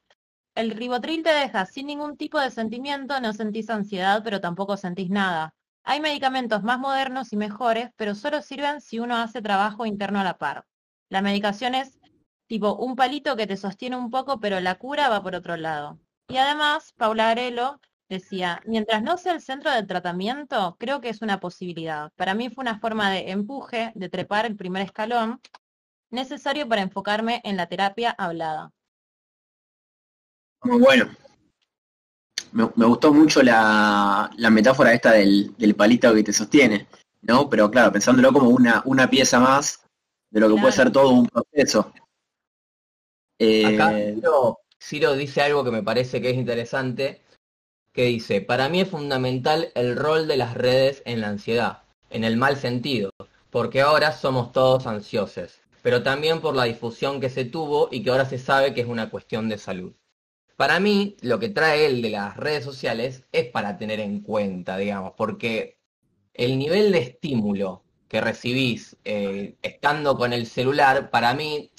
el 0.54 0.72
ribotril 0.72 1.24
te 1.24 1.30
deja 1.32 1.66
sin 1.66 1.88
ningún 1.88 2.18
tipo 2.18 2.42
de 2.42 2.52
sentimiento, 2.52 3.22
no 3.22 3.32
sentís 3.32 3.70
ansiedad, 3.70 4.22
pero 4.22 4.42
tampoco 4.42 4.76
sentís 4.76 5.10
nada. 5.10 5.54
Hay 5.86 6.02
medicamentos 6.02 6.62
más 6.62 6.78
modernos 6.78 7.32
y 7.32 7.38
mejores, 7.38 7.90
pero 7.96 8.16
solo 8.16 8.42
sirven 8.42 8.82
si 8.82 9.00
uno 9.00 9.16
hace 9.16 9.42
trabajo 9.42 9.86
interno 9.86 10.20
a 10.20 10.26
la 10.26 10.38
par. 10.38 10.66
La 11.08 11.22
medicación 11.22 11.74
es 11.74 11.98
tipo 12.48 12.76
un 12.76 12.98
palito 12.98 13.38
que 13.38 13.48
te 13.48 13.56
sostiene 13.56 13.96
un 13.96 14.10
poco, 14.12 14.42
pero 14.42 14.60
la 14.60 14.76
cura 14.76 15.08
va 15.08 15.24
por 15.24 15.36
otro 15.36 15.56
lado. 15.56 16.02
Y 16.28 16.36
además, 16.36 16.92
Paula 16.98 17.30
Arelo 17.30 17.80
decía, 18.10 18.62
mientras 18.66 19.04
no 19.04 19.18
sea 19.18 19.34
el 19.34 19.42
centro 19.42 19.72
del 19.72 19.88
tratamiento, 19.88 20.76
creo 20.80 21.00
que 21.00 21.10
es 21.10 21.22
una 21.22 21.40
posibilidad. 21.40 22.12
Para 22.16 22.34
mí 22.34 22.50
fue 22.50 22.64
una 22.64 22.80
forma 22.80 23.12
de 23.12 23.30
empuje, 23.32 23.92
de 23.96 24.10
trepar 24.10 24.46
el 24.46 24.56
primer 24.56 24.82
escalón, 24.82 25.40
necesario 26.10 26.68
para 26.68 26.82
enfocarme 26.82 27.40
en 27.44 27.56
la 27.56 27.68
terapia 27.68 28.12
hablada. 28.12 28.72
Muy 30.64 30.80
bueno. 30.80 31.10
Me, 32.52 32.66
gustó 32.66 33.14
mucho 33.14 33.44
la, 33.44 34.32
metáfora 34.50 34.94
esta 34.94 35.12
del, 35.12 35.54
palito 35.78 36.14
que 36.16 36.24
te 36.24 36.34
sostiene, 36.34 36.88
¿no? 37.22 37.48
Pero 37.48 37.70
claro, 37.70 37.92
pensándolo 37.92 38.34
como 38.34 38.50
una, 38.50 38.82
una 38.86 39.08
pieza 39.08 39.40
más 39.40 39.86
de 40.32 40.40
lo 40.40 40.50
que 40.50 40.60
puede 40.60 40.74
ser 40.74 40.92
todo 40.92 41.12
un 41.12 41.28
proceso. 41.28 41.94
Acá 43.40 44.00
eh, 44.00 44.20
Ciro, 44.82 45.16
dice 45.16 45.42
algo 45.42 45.64
que 45.64 45.72
me 45.72 45.84
parece 45.84 46.22
que 46.22 46.32
es 46.32 46.36
interesante, 46.36 47.22
que 48.00 48.06
dice, 48.06 48.40
para 48.40 48.70
mí 48.70 48.80
es 48.80 48.88
fundamental 48.88 49.74
el 49.76 49.98
rol 49.98 50.26
de 50.30 50.38
las 50.38 50.54
redes 50.54 51.04
en 51.04 51.20
la 51.20 51.28
ansiedad, 51.28 51.84
en 52.10 52.24
el 52.24 52.38
mal 52.38 52.56
sentido, 52.56 53.12
porque 53.50 53.82
ahora 53.82 54.14
somos 54.14 54.54
todos 54.54 54.88
ansiosos, 54.88 55.60
pero 55.82 56.02
también 56.02 56.40
por 56.40 56.56
la 56.56 56.64
difusión 56.64 57.20
que 57.20 57.30
se 57.30 57.44
tuvo 57.44 57.90
y 57.92 58.02
que 58.02 58.10
ahora 58.10 58.24
se 58.24 58.38
sabe 58.38 58.74
que 58.74 58.80
es 58.80 58.88
una 58.88 59.10
cuestión 59.10 59.50
de 59.50 59.58
salud. 59.58 59.92
Para 60.56 60.80
mí, 60.80 61.18
lo 61.20 61.40
que 61.40 61.50
trae 61.50 61.88
él 61.88 62.02
de 62.02 62.12
las 62.12 62.38
redes 62.38 62.64
sociales 62.64 63.26
es 63.34 63.50
para 63.50 63.78
tener 63.78 64.00
en 64.00 64.22
cuenta, 64.22 64.78
digamos, 64.78 65.16
porque 65.18 65.78
el 66.34 66.58
nivel 66.58 66.94
de 66.94 67.00
estímulo 67.00 67.84
que 68.08 68.22
recibís 68.22 68.96
eh, 69.04 69.58
estando 69.62 70.16
con 70.16 70.32
el 70.32 70.46
celular, 70.46 71.10
para 71.10 71.34
mí, 71.34 71.70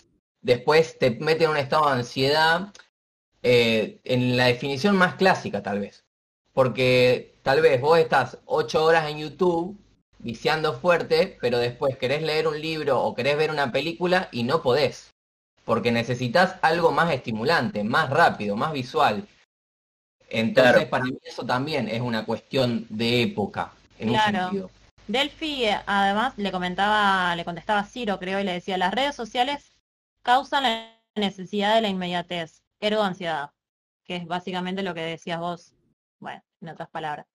después 0.43 0.99
te 0.99 1.13
mete 1.13 1.45
en 1.45 1.51
un 1.53 1.57
estado 1.57 1.87
de 1.87 1.93
ansiedad 1.93 2.75
eh, 3.43 4.03
en 4.05 4.37
la 4.37 4.49
definición 4.49 4.97
más 4.97 5.15
clásica, 5.15 5.63
tal 5.63 5.81
vez. 5.81 6.05
Porque 6.53 7.35
tal 7.43 7.61
vez 7.61 7.81
vos 7.81 7.99
estás 7.99 8.39
ocho 8.45 8.85
horas 8.85 9.09
en 9.11 9.19
YouTube 9.19 9.79
viciando 10.19 10.75
fuerte, 10.75 11.39
pero 11.41 11.59
después 11.59 11.97
querés 11.97 12.23
leer 12.23 12.47
un 12.47 12.61
libro 12.61 13.01
o 13.03 13.15
querés 13.15 13.37
ver 13.37 13.51
una 13.51 13.73
película 13.73 14.29
y 14.33 14.43
no 14.43 14.63
podés. 14.63 15.11
Porque 15.65 15.93
necesitas 15.93 16.57
algo 16.63 16.91
más 16.91 17.13
estimulante, 17.13 17.85
más 17.85 18.11
rápido, 18.11 18.57
más 18.57 18.73
visual. 18.73 19.27
Entonces, 20.29 20.73
Claro. 20.73 20.91
para 20.91 21.05
mí 21.05 21.19
eso 21.23 21.45
también 21.45 21.89
es 21.89 22.01
una 22.01 22.25
cuestión 22.25 22.87
de 22.89 23.23
época, 23.23 23.73
en 23.99 24.11
un 24.11 24.15
Claro. 24.17 24.41
sentido. 24.45 24.71
Delphi 25.09 25.67
además 25.87 26.35
le 26.37 26.53
comentaba, 26.53 27.35
le 27.35 27.45
contestaba 27.45 27.81
a 27.81 27.85
Ciro, 27.85 28.19
creo, 28.21 28.39
y 28.39 28.45
le 28.45 28.53
decía, 28.53 28.79
las 28.79 28.95
redes 28.95 29.17
sociales 29.17 29.73
causan 30.23 30.63
la 30.63 31.01
necesidad 31.17 31.75
de 31.75 31.81
la 31.81 31.89
inmediatez, 31.89 32.63
ergo 32.79 33.03
ansiedad, 33.03 33.51
que 34.05 34.17
es 34.17 34.27
básicamente 34.27 34.85
lo 34.85 34.95
que 34.95 35.01
decías 35.01 35.41
vos, 35.41 35.73
bueno, 36.21 36.43
en 36.61 36.69
otras 36.69 36.89
palabras. 36.91 37.27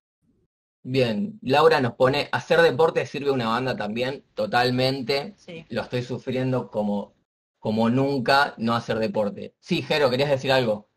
Bien, 0.84 1.39
Laura 1.41 1.82
nos 1.82 1.93
pone, 1.93 2.30
hacer 2.32 2.62
deporte 2.62 3.06
sirve 3.08 3.32
una 3.32 3.50
banda 3.50 3.76
también, 3.76 4.24
totalmente. 4.36 5.34
Sí. 5.38 5.65
Lo 5.69 5.82
estoy 5.82 6.04
sufriendo 6.04 6.69
como, 6.69 7.13
como 7.60 7.89
nunca 7.89 8.54
no 8.58 8.76
hacer 8.76 9.00
deporte. 9.00 9.56
Sí, 9.60 9.82
Jero, 9.82 10.10
¿querías 10.12 10.30
decir 10.30 10.52
algo? 10.52 10.88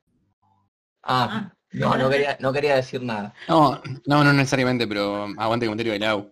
Ah, 1.03 1.29
Ah. 1.51 1.55
no, 1.73 1.97
no 1.97 2.11
quería, 2.11 2.37
no 2.41 2.53
quería 2.53 2.77
decir 2.77 3.03
nada. 3.03 3.33
No, 3.49 3.81
no, 4.07 4.25
no 4.25 4.33
necesariamente, 4.33 4.87
pero 4.87 5.25
aguante 5.39 5.65
el 5.65 5.71
comentario 5.71 5.93
de 5.95 5.99
Lau. 6.01 6.31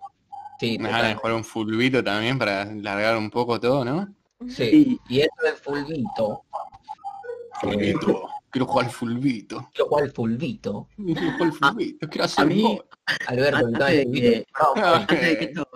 Sí, 0.60 0.78
Me 0.78 0.88
van 0.90 0.94
a 0.94 0.98
total. 1.00 1.16
jugar 1.16 1.32
un 1.34 1.44
fulbito 1.44 2.04
también 2.04 2.38
para 2.38 2.64
largar 2.66 3.16
un 3.16 3.30
poco 3.30 3.58
todo, 3.60 3.84
¿no? 3.84 4.06
sí. 4.48 4.66
Sí. 4.70 5.00
Y 5.08 5.20
eso 5.20 5.30
del 5.42 5.54
fulbito, 5.56 6.42
Fulbito. 7.60 8.28
Quiero 8.56 8.68
jugar 8.68 8.86
al 8.86 8.90
fulbito. 8.92 9.68
quiero 9.74 9.88
jugar 9.90 10.04
al 10.04 10.12
fulbito. 10.12 10.88
Quiero 10.96 11.20
jugar 11.32 11.42
al 11.42 11.52
fulbito. 11.52 12.08
Quiero 12.08 12.24
hacer 12.24 12.42
A 12.42 12.46
mí. 12.46 12.80
Alberto, 13.26 13.56
Antes 13.66 13.86
de 13.86 14.10
que- 14.10 14.46
Ah. 14.54 14.94
antes 15.00 15.20
de 15.20 15.38
que 15.38 15.44
esto, 15.44 15.68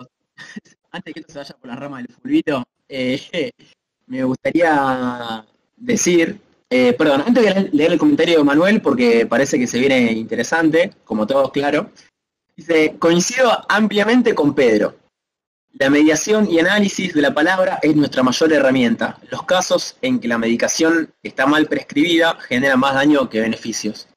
antes 0.91 1.05
de 1.05 1.13
que 1.13 1.19
esto 1.19 1.31
se 1.33 1.37
vaya 1.37 1.55
por 1.61 1.69
la 1.69 1.75
rama 1.75 1.97
del 1.99 2.07
fulbito, 2.07 2.63
eh, 2.89 3.21
me 4.07 4.23
gustaría 4.23 5.45
decir, 5.77 6.41
eh, 6.71 6.93
perdón, 6.93 7.21
antes 7.27 7.43
de 7.53 7.69
leer 7.71 7.91
el 7.91 7.99
comentario 7.99 8.39
de 8.39 8.43
Manuel, 8.45 8.81
porque 8.81 9.27
parece 9.27 9.59
que 9.59 9.67
se 9.67 9.77
viene 9.77 10.11
interesante, 10.13 10.91
como 11.03 11.27
todos 11.27 11.51
claro, 11.51 11.91
dice, 12.57 12.95
coincido 12.97 13.51
ampliamente 13.69 14.33
con 14.33 14.55
Pedro. 14.55 14.95
La 15.79 15.89
mediación 15.89 16.49
y 16.49 16.59
análisis 16.59 17.13
de 17.13 17.21
la 17.21 17.33
palabra 17.33 17.79
es 17.81 17.95
nuestra 17.95 18.23
mayor 18.23 18.51
herramienta. 18.53 19.17
Los 19.29 19.43
casos 19.43 19.95
en 20.01 20.19
que 20.19 20.27
la 20.27 20.37
medicación 20.37 21.11
está 21.23 21.45
mal 21.45 21.65
prescribida 21.67 22.37
generan 22.47 22.79
más 22.79 22.93
daño 22.93 23.29
que 23.29 23.39
beneficios. 23.39 24.07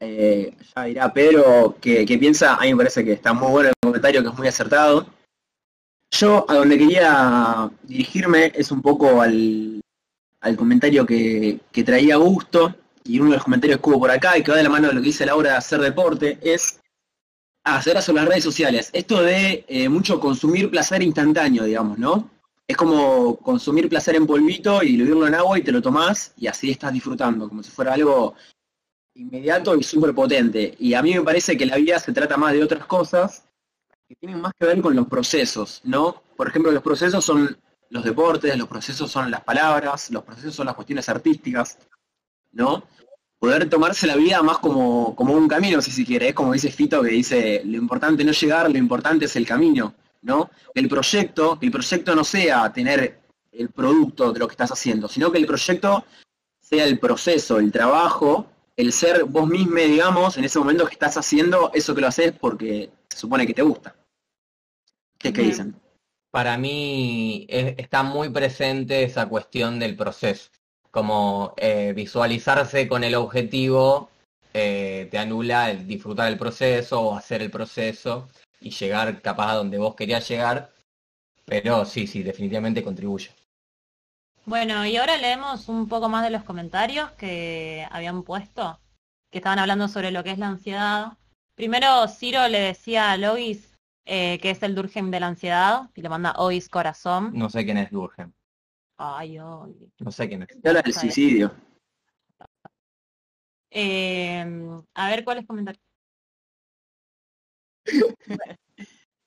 Eh, 0.00 0.54
ya 0.74 0.84
dirá 0.84 1.12
Pedro 1.12 1.76
que 1.80 2.04
piensa, 2.18 2.56
a 2.56 2.62
mí 2.62 2.72
me 2.72 2.78
parece 2.78 3.04
que 3.04 3.12
está 3.12 3.32
muy 3.32 3.50
bueno 3.50 3.68
el 3.68 3.74
comentario, 3.80 4.22
que 4.22 4.28
es 4.28 4.34
muy 4.34 4.48
acertado. 4.48 5.06
Yo 6.10 6.44
a 6.48 6.54
donde 6.54 6.76
quería 6.76 7.70
dirigirme 7.84 8.52
es 8.54 8.70
un 8.70 8.82
poco 8.82 9.22
al, 9.22 9.80
al 10.40 10.56
comentario 10.56 11.06
que, 11.06 11.58
que 11.72 11.84
traía 11.84 12.16
Gusto, 12.16 12.74
y 13.04 13.18
uno 13.18 13.30
de 13.30 13.36
los 13.36 13.44
comentarios 13.44 13.80
que 13.80 13.88
hubo 13.88 14.00
por 14.00 14.10
acá, 14.10 14.36
y 14.36 14.42
que 14.42 14.50
va 14.50 14.58
de 14.58 14.62
la 14.64 14.68
mano 14.68 14.88
de 14.88 14.94
lo 14.94 15.00
que 15.00 15.06
dice 15.06 15.24
Laura 15.24 15.52
de 15.52 15.56
hacer 15.56 15.80
deporte, 15.80 16.38
es 16.42 16.80
hacer 17.64 17.96
en 18.06 18.14
las 18.14 18.28
redes 18.28 18.44
sociales. 18.44 18.90
Esto 18.92 19.22
de 19.22 19.64
eh, 19.68 19.88
mucho 19.88 20.18
consumir 20.18 20.70
placer 20.70 21.02
instantáneo, 21.02 21.64
digamos, 21.64 21.98
¿no? 21.98 22.30
Es 22.66 22.76
como 22.76 23.36
consumir 23.38 23.88
placer 23.88 24.14
en 24.14 24.26
polvito 24.26 24.82
y 24.82 24.92
diluirlo 24.92 25.26
en 25.26 25.34
agua 25.34 25.58
y 25.58 25.62
te 25.62 25.72
lo 25.72 25.82
tomás 25.82 26.32
y 26.36 26.46
así 26.46 26.70
estás 26.70 26.92
disfrutando, 26.92 27.48
como 27.48 27.62
si 27.62 27.70
fuera 27.70 27.94
algo 27.94 28.34
inmediato 29.14 29.76
y 29.76 29.82
súper 29.82 30.14
potente. 30.14 30.74
Y 30.78 30.94
a 30.94 31.02
mí 31.02 31.14
me 31.14 31.22
parece 31.22 31.56
que 31.56 31.66
la 31.66 31.76
vida 31.76 31.98
se 31.98 32.12
trata 32.12 32.36
más 32.36 32.52
de 32.52 32.62
otras 32.62 32.86
cosas 32.86 33.44
que 34.08 34.14
tienen 34.16 34.40
más 34.40 34.52
que 34.58 34.66
ver 34.66 34.80
con 34.80 34.96
los 34.96 35.06
procesos, 35.06 35.80
¿no? 35.84 36.22
Por 36.36 36.48
ejemplo, 36.48 36.72
los 36.72 36.82
procesos 36.82 37.24
son 37.24 37.58
los 37.90 38.04
deportes, 38.04 38.56
los 38.56 38.68
procesos 38.68 39.10
son 39.10 39.30
las 39.30 39.44
palabras, 39.44 40.10
los 40.10 40.22
procesos 40.22 40.54
son 40.54 40.66
las 40.66 40.74
cuestiones 40.74 41.08
artísticas, 41.08 41.78
¿no? 42.52 42.84
Poder 43.42 43.68
tomarse 43.68 44.06
la 44.06 44.14
vida 44.14 44.40
más 44.40 44.58
como, 44.58 45.16
como 45.16 45.34
un 45.34 45.48
camino, 45.48 45.82
si 45.82 45.90
se 45.90 46.04
quiere, 46.04 46.28
es 46.28 46.34
como 46.34 46.52
dice 46.52 46.70
Fito 46.70 47.02
que 47.02 47.08
dice, 47.08 47.60
lo 47.64 47.76
importante 47.76 48.22
no 48.22 48.30
es 48.30 48.40
llegar, 48.40 48.70
lo 48.70 48.78
importante 48.78 49.24
es 49.24 49.34
el 49.34 49.44
camino, 49.44 49.96
¿no? 50.20 50.48
El 50.72 50.88
proyecto, 50.88 51.58
que 51.58 51.66
el 51.66 51.72
proyecto 51.72 52.14
no 52.14 52.22
sea 52.22 52.72
tener 52.72 53.18
el 53.50 53.68
producto 53.70 54.32
de 54.32 54.38
lo 54.38 54.46
que 54.46 54.52
estás 54.52 54.70
haciendo, 54.70 55.08
sino 55.08 55.32
que 55.32 55.38
el 55.38 55.46
proyecto 55.46 56.04
sea 56.60 56.84
el 56.84 57.00
proceso, 57.00 57.58
el 57.58 57.72
trabajo, 57.72 58.46
el 58.76 58.92
ser 58.92 59.24
vos 59.24 59.48
mismo, 59.48 59.74
digamos, 59.74 60.36
en 60.38 60.44
ese 60.44 60.60
momento 60.60 60.86
que 60.86 60.92
estás 60.92 61.16
haciendo 61.16 61.72
eso 61.74 61.96
que 61.96 62.00
lo 62.00 62.06
haces 62.06 62.32
porque 62.38 62.90
se 63.08 63.18
supone 63.18 63.44
que 63.44 63.54
te 63.54 63.62
gusta. 63.62 63.96
¿Qué 65.18 65.28
es 65.28 65.34
que 65.34 65.40
Bien. 65.40 65.50
dicen? 65.50 65.74
Para 66.30 66.56
mí 66.56 67.44
es- 67.48 67.74
está 67.76 68.04
muy 68.04 68.28
presente 68.28 69.02
esa 69.02 69.26
cuestión 69.28 69.80
del 69.80 69.96
proceso, 69.96 70.48
como 70.92 71.54
eh, 71.56 71.92
visualizarse 71.96 72.86
con 72.86 73.02
el 73.02 73.16
objetivo 73.16 74.10
eh, 74.54 75.08
te 75.10 75.18
anula 75.18 75.70
el 75.70 75.86
disfrutar 75.86 76.30
el 76.30 76.38
proceso 76.38 77.00
o 77.00 77.16
hacer 77.16 77.42
el 77.42 77.50
proceso 77.50 78.28
y 78.60 78.70
llegar 78.70 79.20
capaz 79.22 79.52
a 79.52 79.56
donde 79.56 79.78
vos 79.78 79.96
querías 79.96 80.28
llegar, 80.28 80.70
pero 81.46 81.84
sí, 81.84 82.06
sí, 82.06 82.22
definitivamente 82.22 82.84
contribuye. 82.84 83.30
Bueno, 84.44 84.84
y 84.86 84.96
ahora 84.96 85.16
leemos 85.16 85.68
un 85.68 85.88
poco 85.88 86.08
más 86.08 86.22
de 86.22 86.30
los 86.30 86.44
comentarios 86.44 87.10
que 87.12 87.86
habían 87.90 88.22
puesto, 88.22 88.78
que 89.30 89.38
estaban 89.38 89.58
hablando 89.58 89.88
sobre 89.88 90.10
lo 90.10 90.22
que 90.22 90.32
es 90.32 90.38
la 90.38 90.48
ansiedad. 90.48 91.12
Primero, 91.54 92.06
Ciro 92.08 92.46
le 92.48 92.60
decía 92.60 93.12
a 93.12 93.16
Lois 93.16 93.72
eh, 94.04 94.38
que 94.42 94.50
es 94.50 94.62
el 94.62 94.74
Durkheim 94.74 95.10
de 95.10 95.20
la 95.20 95.28
ansiedad, 95.28 95.90
y 95.94 96.02
le 96.02 96.08
manda 96.08 96.34
Ois 96.38 96.68
corazón. 96.68 97.30
No 97.34 97.48
sé 97.48 97.64
quién 97.64 97.78
es 97.78 97.90
Durgen, 97.90 98.34
Ay, 98.96 99.38
ay. 99.38 99.90
no 99.98 100.10
sé 100.10 100.28
quién 100.28 100.42
es. 100.42 100.48
Habla 100.64 100.82
del 100.82 100.92
bien. 100.92 101.00
suicidio. 101.00 101.54
Eh, 103.70 104.44
a 104.94 105.10
ver 105.10 105.24
cuáles 105.24 105.46
comentarios. 105.46 105.82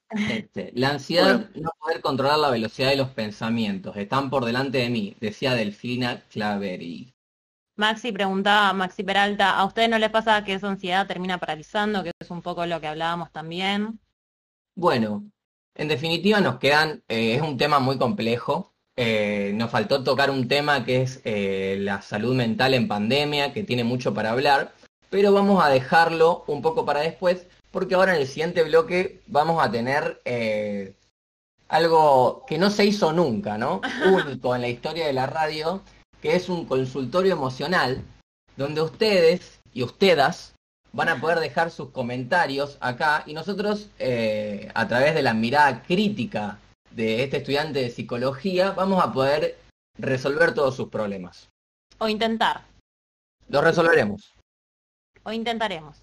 Este, 0.10 0.72
la 0.76 0.92
ansiedad 0.92 1.50
no 1.56 1.72
poder 1.80 2.02
controlar 2.02 2.40
la 2.40 2.52
velocidad 2.52 2.90
de 2.90 2.96
los 2.96 3.10
pensamientos, 3.10 3.98
están 3.98 4.30
por 4.30 4.46
delante 4.46 4.78
de 4.78 4.90
mí, 4.90 5.18
decía 5.20 5.56
Delfina 5.56 6.24
Claveri. 6.30 7.14
Maxi 7.76 8.12
preguntaba, 8.14 8.72
Maxi 8.72 9.04
Peralta, 9.04 9.58
¿a 9.58 9.66
ustedes 9.66 9.90
no 9.90 9.98
les 9.98 10.10
pasa 10.10 10.44
que 10.46 10.54
esa 10.54 10.70
ansiedad 10.70 11.08
termina 11.08 11.38
paralizando? 11.38 12.04
Que 12.04 12.12
es 12.18 12.32
un 12.32 12.42
poco 12.42 12.66
lo 12.66 12.80
que 12.80 12.88
hablábamos 12.88 13.32
también. 13.32 14.00
Bueno, 14.76 15.30
en 15.74 15.88
definitiva 15.90 16.40
nos 16.40 16.60
quedan, 16.60 17.04
eh, 17.10 17.36
es 17.36 17.42
un 17.42 17.58
tema 17.58 17.80
muy 17.80 17.98
complejo. 17.98 18.75
Eh, 18.98 19.52
nos 19.56 19.72
faltó 19.72 20.04
tocar 20.04 20.30
un 20.30 20.48
tema 20.48 20.86
que 20.86 21.02
es 21.02 21.20
eh, 21.26 21.78
la 21.82 22.02
salud 22.02 22.34
mental 22.34 22.74
en 22.74 22.88
pandemia, 22.88 23.52
que 23.52 23.64
tiene 23.64 23.84
mucho 23.84 24.14
para 24.14 24.32
hablar, 24.32 24.74
pero 25.10 25.34
vamos 25.34 25.64
a 25.64 25.70
dejarlo 25.70 26.46
un 26.48 26.62
poco 26.62 26.86
para 26.86 27.02
después, 27.02 27.46
porque 27.72 27.96
ahora 27.96 28.16
en 28.16 28.22
el 28.22 28.28
siguiente 28.28 28.64
bloque 28.64 29.22
vamos 29.28 29.62
a 29.62 29.70
tener 29.70 30.22
eh, 30.24 30.94
algo 31.68 32.46
que 32.48 32.58
no 32.58 32.70
se 32.70 32.86
hizo 32.86 33.12
nunca, 33.12 33.58
¿no? 33.58 33.82
Único 34.14 34.56
en 34.56 34.62
la 34.62 34.70
historia 34.70 35.08
de 35.08 35.14
la 35.14 35.26
radio, 35.26 35.82
que 36.22 36.36
es 36.36 36.48
un 36.48 36.66
consultorio 36.66 37.34
emocional, 37.34 38.02
donde 38.56 38.82
ustedes 38.82 39.60
y 39.74 39.84
ustedes 39.84 40.54
van 40.94 41.10
a 41.10 41.20
poder 41.20 41.42
dejar 41.42 41.70
sus 41.70 41.90
comentarios 41.90 42.78
acá 42.80 43.24
y 43.26 43.34
nosotros 43.34 43.90
a 44.74 44.88
través 44.88 45.14
de 45.14 45.24
la 45.24 45.34
mirada 45.34 45.84
crítica 45.84 46.58
de 46.96 47.24
este 47.24 47.38
estudiante 47.38 47.80
de 47.80 47.90
psicología 47.90 48.72
vamos 48.72 49.04
a 49.04 49.12
poder 49.12 49.58
resolver 49.98 50.54
todos 50.54 50.76
sus 50.76 50.90
problemas. 50.90 51.50
O 52.00 52.08
intentar, 52.08 52.62
Los 53.50 53.64
resolveremos. 53.64 54.34
o 55.24 55.32
intentaremos. 55.32 55.98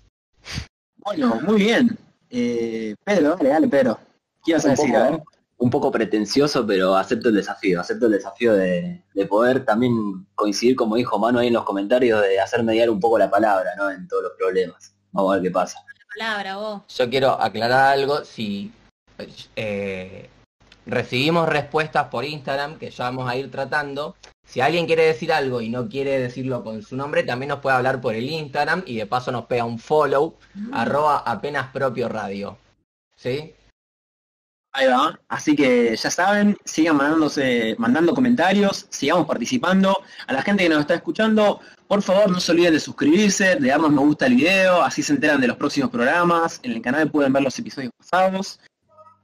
Bueno, 0.99 1.41
muy 1.43 1.57
bien. 1.63 1.99
Eh, 2.31 2.95
Pedro, 3.05 3.37
dale, 3.37 3.49
dale, 3.51 3.69
Pedro. 3.69 3.99
¿Qué 4.45 4.53
ibas 4.53 4.65
a 4.65 4.69
Un 4.69 4.75
decir? 4.77 4.97
A 4.97 5.03
ver. 5.03 5.13
poco, 5.19 5.31
un 5.59 5.71
poco 5.71 5.91
pretencioso, 5.91 6.67
pero 6.67 6.95
acepto 6.97 7.29
el 7.29 7.35
desafío, 7.35 7.81
acepto 7.81 8.07
el 8.07 8.13
desafío 8.13 8.55
de, 8.55 9.03
de 9.15 9.27
poder 9.27 9.65
también 9.65 10.27
coincidir, 10.35 10.77
como 10.77 10.97
dijo 10.97 11.19
Manu 11.19 11.39
ahí 11.41 11.49
en 11.49 11.55
los 11.55 11.65
comentarios, 11.65 12.21
de 12.23 12.39
hacer 12.41 12.63
mediar 12.63 12.89
un 12.91 13.01
poco 13.01 13.19
la 13.19 13.31
palabra, 13.31 13.71
¿no? 13.77 13.91
En 13.91 14.07
todos 14.09 14.23
los 14.25 14.33
problemas. 14.39 14.95
Vamos 15.13 15.33
a 15.33 15.35
ver 15.35 15.43
qué 15.45 15.51
pasa. 15.51 15.79
Palabra, 16.17 16.57
vos. 16.57 16.83
Yo 16.97 17.09
quiero 17.11 17.31
aclarar 17.41 17.93
algo, 17.95 18.25
si 18.25 18.73
eh, 19.57 20.29
recibimos 20.87 21.49
respuestas 21.49 22.09
por 22.09 22.25
Instagram 22.25 22.79
que 22.79 22.91
ya 22.91 23.05
vamos 23.05 23.29
a 23.29 23.37
ir 23.37 23.51
tratando, 23.51 24.17
si 24.45 24.61
alguien 24.61 24.87
quiere 24.87 25.05
decir 25.05 25.33
algo 25.33 25.61
y 25.61 25.69
no 25.69 25.89
quiere 25.89 26.19
decirlo 26.19 26.63
con 26.63 26.83
su 26.83 26.97
nombre, 26.97 27.23
también 27.23 27.51
nos 27.51 27.61
puede 27.61 27.77
hablar 27.77 28.01
por 28.01 28.15
el 28.15 28.29
Instagram 28.29 28.83
y 28.87 28.97
de 28.97 29.07
paso 29.07 29.33
nos 29.33 29.47
pega 29.47 29.65
un 29.65 29.79
follow, 29.79 30.37
arroba 30.73 31.19
apenas 31.19 31.73
propio 31.73 32.09
radio. 32.09 32.59
¿Sí? 33.17 33.55
Ahí 34.75 34.87
va. 34.87 35.19
Así 35.29 35.55
que 35.55 35.95
ya 35.95 36.11
saben, 36.11 36.57
sigan 36.65 36.97
mandándose, 36.97 37.77
mandando 37.79 38.15
comentarios, 38.15 38.87
sigamos 38.91 39.27
participando. 39.27 40.03
A 40.27 40.33
la 40.33 40.43
gente 40.43 40.65
que 40.65 40.71
nos 40.71 40.81
está 40.81 40.95
escuchando, 40.95 41.61
por 41.87 42.03
favor 42.03 42.31
no 42.31 42.41
se 42.41 42.53
olviden 42.53 42.73
de 42.73 42.81
suscribirse, 42.81 43.57
de 43.57 43.69
darnos 43.69 43.93
me 43.93 44.01
gusta 44.01 44.27
al 44.27 44.35
video, 44.35 44.83
así 44.83 45.03
se 45.03 45.13
enteran 45.13 45.41
de 45.41 45.49
los 45.49 45.59
próximos 45.59 45.91
programas. 45.91 46.59
En 46.63 46.73
el 46.73 46.83
canal 46.83 47.11
pueden 47.11 47.33
ver 47.33 47.43
los 47.43 47.59
episodios 47.59 47.93
pasados. 47.99 48.61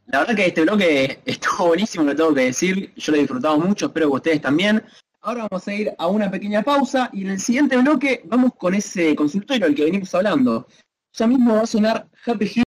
La 0.08 0.20
verdad 0.20 0.36
que 0.36 0.46
este 0.46 0.62
bloque 0.62 1.20
estuvo 1.26 1.68
buenísimo, 1.68 2.04
lo 2.04 2.16
tengo 2.16 2.34
que 2.34 2.40
decir. 2.42 2.92
Yo 2.96 3.12
lo 3.12 3.18
he 3.18 3.20
disfrutado 3.20 3.58
mucho, 3.58 3.86
espero 3.86 4.08
que 4.10 4.16
ustedes 4.16 4.40
también. 4.40 4.82
Ahora 5.20 5.46
vamos 5.50 5.68
a 5.68 5.74
ir 5.74 5.92
a 5.98 6.06
una 6.06 6.30
pequeña 6.30 6.62
pausa 6.62 7.10
y 7.12 7.22
en 7.22 7.30
el 7.30 7.40
siguiente 7.40 7.76
bloque 7.76 8.22
vamos 8.24 8.52
con 8.56 8.74
ese 8.74 9.14
consultorio 9.14 9.66
al 9.66 9.74
que 9.74 9.84
venimos 9.84 10.14
hablando. 10.14 10.66
Ya 11.12 11.26
mismo 11.26 11.54
va 11.54 11.62
a 11.62 11.66
sonar 11.66 12.08
Happy 12.24 12.62